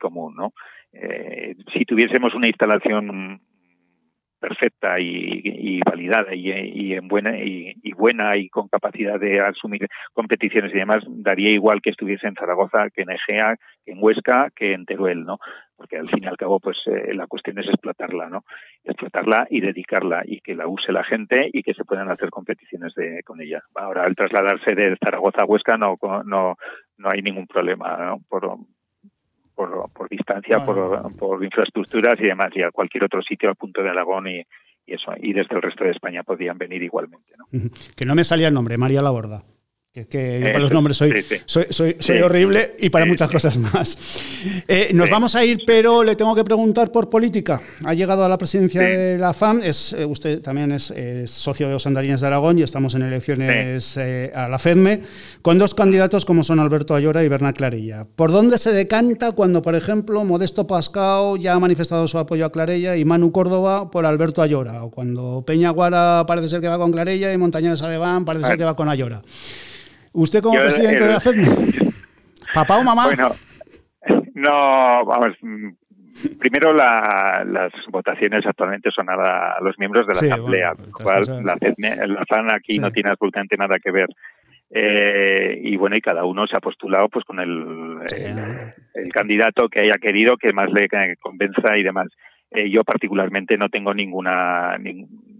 [0.00, 0.52] común, ¿no?
[1.72, 3.40] si tuviésemos una instalación
[4.38, 10.78] perfecta y, validada y, en buena y, buena y con capacidad de asumir competiciones y
[10.78, 14.84] demás daría igual que estuviese en Zaragoza que en Egea que en Huesca que en
[14.84, 15.38] Teruel no
[15.76, 18.44] porque al fin y al cabo pues eh, la cuestión es explotarla no
[18.84, 22.94] explotarla y dedicarla y que la use la gente y que se puedan hacer competiciones
[22.94, 23.60] de con ella.
[23.74, 26.56] Ahora al trasladarse de Zaragoza a Huesca no no
[26.98, 28.20] no hay ningún problema ¿no?
[28.28, 28.58] por
[29.56, 33.88] por, distancia, por, por, infraestructuras y demás, y a cualquier otro sitio al punto de
[33.88, 34.42] Aragón y,
[34.86, 37.32] eso, y desde el resto de España podían venir igualmente.
[37.36, 37.70] ¿no?
[37.96, 39.42] Que no me salía el nombre, María Laborda
[40.04, 43.96] que, para los nombres soy, soy, soy, horrible y para muchas cosas más.
[44.68, 47.62] Eh, nos vamos a ir, pero le tengo que preguntar por política.
[47.84, 50.92] Ha llegado a la presidencia de la FAM, es, eh, usted también es,
[51.26, 55.00] socio de los Andarines de Aragón y estamos en elecciones eh, a la FEDME,
[55.40, 58.06] con dos candidatos como son Alberto Ayora y Berna Clarella.
[58.16, 62.52] ¿Por dónde se decanta cuando, por ejemplo, Modesto Pascao ya ha manifestado su apoyo a
[62.52, 64.84] Clarella y Manu Córdoba por Alberto Ayora?
[64.84, 68.58] O cuando Peña Guara parece ser que va con Clarella y Montañeros Aleván parece ser
[68.58, 69.22] que va con Ayora.
[70.16, 71.46] ¿Usted como presidente de la FEDME?
[72.54, 73.04] ¿Papá o mamá?
[73.04, 73.32] Bueno,
[74.32, 75.36] no, vamos,
[76.38, 81.58] primero las votaciones actualmente son a, los miembros de la Asamblea, con lo cual la,
[81.58, 84.08] FEDME, la FAN aquí no tiene absolutamente nada que ver.
[84.70, 87.98] Eh, y bueno, y cada uno se ha postulado pues con el,
[88.94, 90.88] el, candidato que haya querido, que más le
[91.20, 92.08] convenza y demás.
[92.50, 94.78] Eh, yo particularmente no tengo ninguna,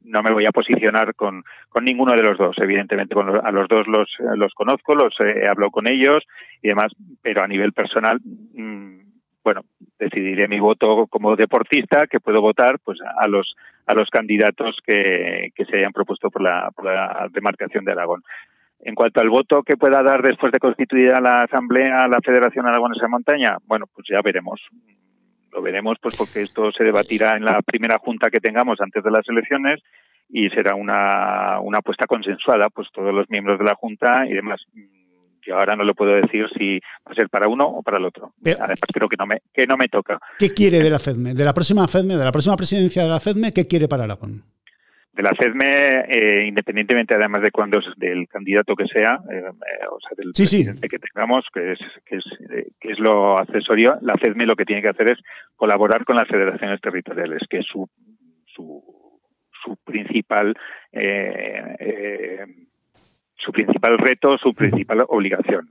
[0.07, 2.57] no me voy a posicionar con, con ninguno de los dos.
[2.59, 6.19] Evidentemente, a los dos los, los conozco, los eh, hablo con ellos
[6.63, 6.93] y demás,
[7.23, 9.01] pero a nivel personal, mm,
[9.45, 9.63] bueno,
[9.99, 13.55] decidiré mi voto como deportista, que puedo votar pues a los
[13.87, 18.23] a los candidatos que, que se hayan propuesto por la, por la demarcación de Aragón.
[18.81, 23.07] En cuanto al voto que pueda dar después de constituida la Asamblea, la Federación Aragonesa
[23.07, 24.61] de Montaña, bueno, pues ya veremos
[25.57, 29.11] lo veremos pues porque esto se debatirá en la primera junta que tengamos antes de
[29.11, 29.81] las elecciones
[30.29, 34.61] y será una, una apuesta consensuada, pues todos los miembros de la junta y demás.
[35.47, 38.05] Yo ahora no lo puedo decir si va a ser para uno o para el
[38.05, 38.33] otro.
[38.45, 40.19] Además creo que no me que no me toca.
[40.39, 41.35] ¿Qué quiere de la FEDME?
[41.35, 44.43] De la próxima FEDME, de la próxima presidencia de la FEDME, ¿qué quiere para Aragón?
[45.17, 49.99] De la FEDME, eh, independientemente además de cuándo del candidato que sea, eh, eh, o
[49.99, 52.25] sea, del presidente que tengamos, que es, que, es,
[52.79, 55.19] que es lo accesorio, la FEDME lo que tiene que hacer es
[55.57, 57.89] colaborar con las federaciones territoriales, que es su,
[58.45, 58.83] su,
[59.65, 60.55] su principal
[63.39, 65.69] su principal reto, su principal obligación.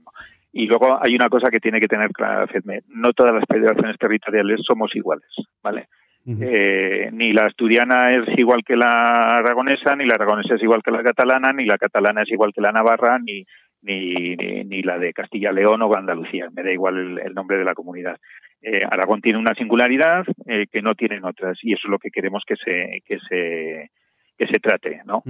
[0.52, 3.44] Y luego hay una cosa que tiene que tener clara la FEDME, no todas las
[3.46, 5.28] federaciones territoriales somos iguales,
[5.62, 5.88] ¿vale?
[6.28, 10.90] Eh, ni la asturiana es igual que la aragonesa, ni la aragonesa es igual que
[10.90, 13.44] la catalana, ni la catalana es igual que la navarra, ni,
[13.82, 16.48] ni, ni, la de Castilla-León o Andalucía.
[16.52, 18.18] Me da igual el, nombre de la comunidad.
[18.60, 22.10] Eh, Aragón tiene una singularidad eh, que no tienen otras y eso es lo que
[22.10, 23.90] queremos que se que se
[24.38, 25.22] que se trate, ¿no?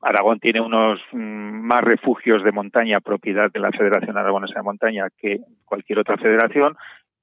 [0.00, 1.18] Aragón tiene unos mm,
[1.66, 6.74] más refugios de montaña propiedad de la Federación Aragonesa de Montaña que cualquier otra federación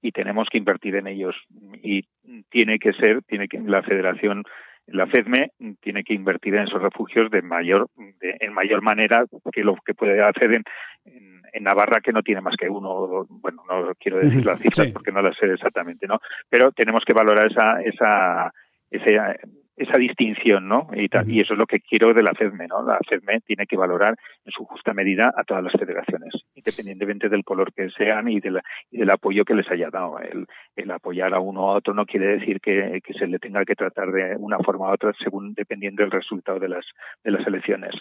[0.03, 1.35] y tenemos que invertir en ellos.
[1.81, 2.03] Y
[2.51, 4.43] tiene que ser tiene que la Federación
[4.85, 5.51] la FEDME
[5.81, 7.89] tiene que invertir en esos refugios de mayor
[8.19, 10.63] de, en mayor manera que lo que puede hacer en,
[11.05, 15.13] en, Navarra que no tiene más que uno bueno no quiero decir las cifras porque
[15.13, 18.53] no las sé exactamente no pero tenemos que valorar esa esa
[18.91, 19.17] ese
[19.75, 20.87] esa distinción, ¿no?
[20.93, 22.83] Y, y, eso es lo que quiero de la FEDME, ¿no?
[22.83, 24.15] La FEDME tiene que valorar
[24.45, 28.61] en su justa medida a todas las federaciones, independientemente del color que sean y, de
[28.91, 30.19] y del apoyo que les haya dado.
[30.19, 30.45] El,
[30.75, 33.75] el, apoyar a uno a otro no quiere decir que, que, se le tenga que
[33.75, 36.85] tratar de una forma u otra según dependiendo del resultado de las
[37.23, 37.93] de las elecciones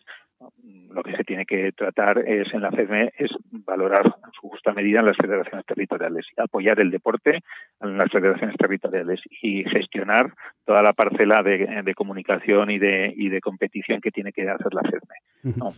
[0.91, 4.73] lo que se tiene que tratar es en la FEDME es valorar en su justa
[4.73, 7.41] medida en las federaciones territoriales, apoyar el deporte
[7.81, 10.33] en las federaciones territoriales y gestionar
[10.65, 14.83] toda la parcela de, comunicación y de, y de competición que tiene que hacer la
[14.83, 15.73] FEDME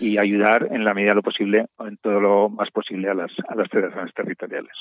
[0.00, 3.32] y ayudar en la medida de lo posible, en todo lo más posible a las,
[3.48, 4.74] a las federaciones territoriales.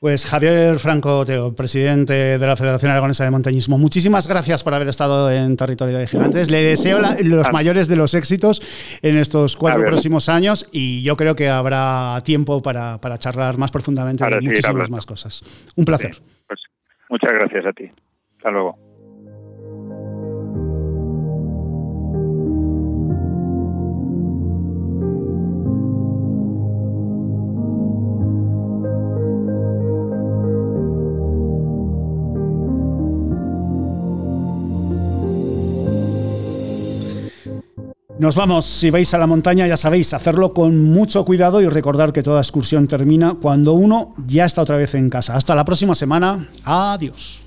[0.00, 4.88] Pues Javier Franco Teo, presidente de la Federación Aragonesa de Montañismo, muchísimas gracias por haber
[4.88, 6.50] estado en Territorio de Gigantes.
[6.50, 8.62] Le deseo los mayores de los éxitos
[9.02, 14.24] en estos cuatro próximos años y yo creo que habrá tiempo para, charlar más profundamente
[14.24, 15.42] de muchísimas más cosas.
[15.76, 16.16] Un placer.
[16.46, 16.60] Pues
[17.10, 17.90] muchas gracias a ti.
[18.38, 18.89] Hasta luego.
[38.20, 42.12] Nos vamos, si vais a la montaña ya sabéis, hacerlo con mucho cuidado y recordar
[42.12, 45.34] que toda excursión termina cuando uno ya está otra vez en casa.
[45.34, 47.40] Hasta la próxima semana, adiós.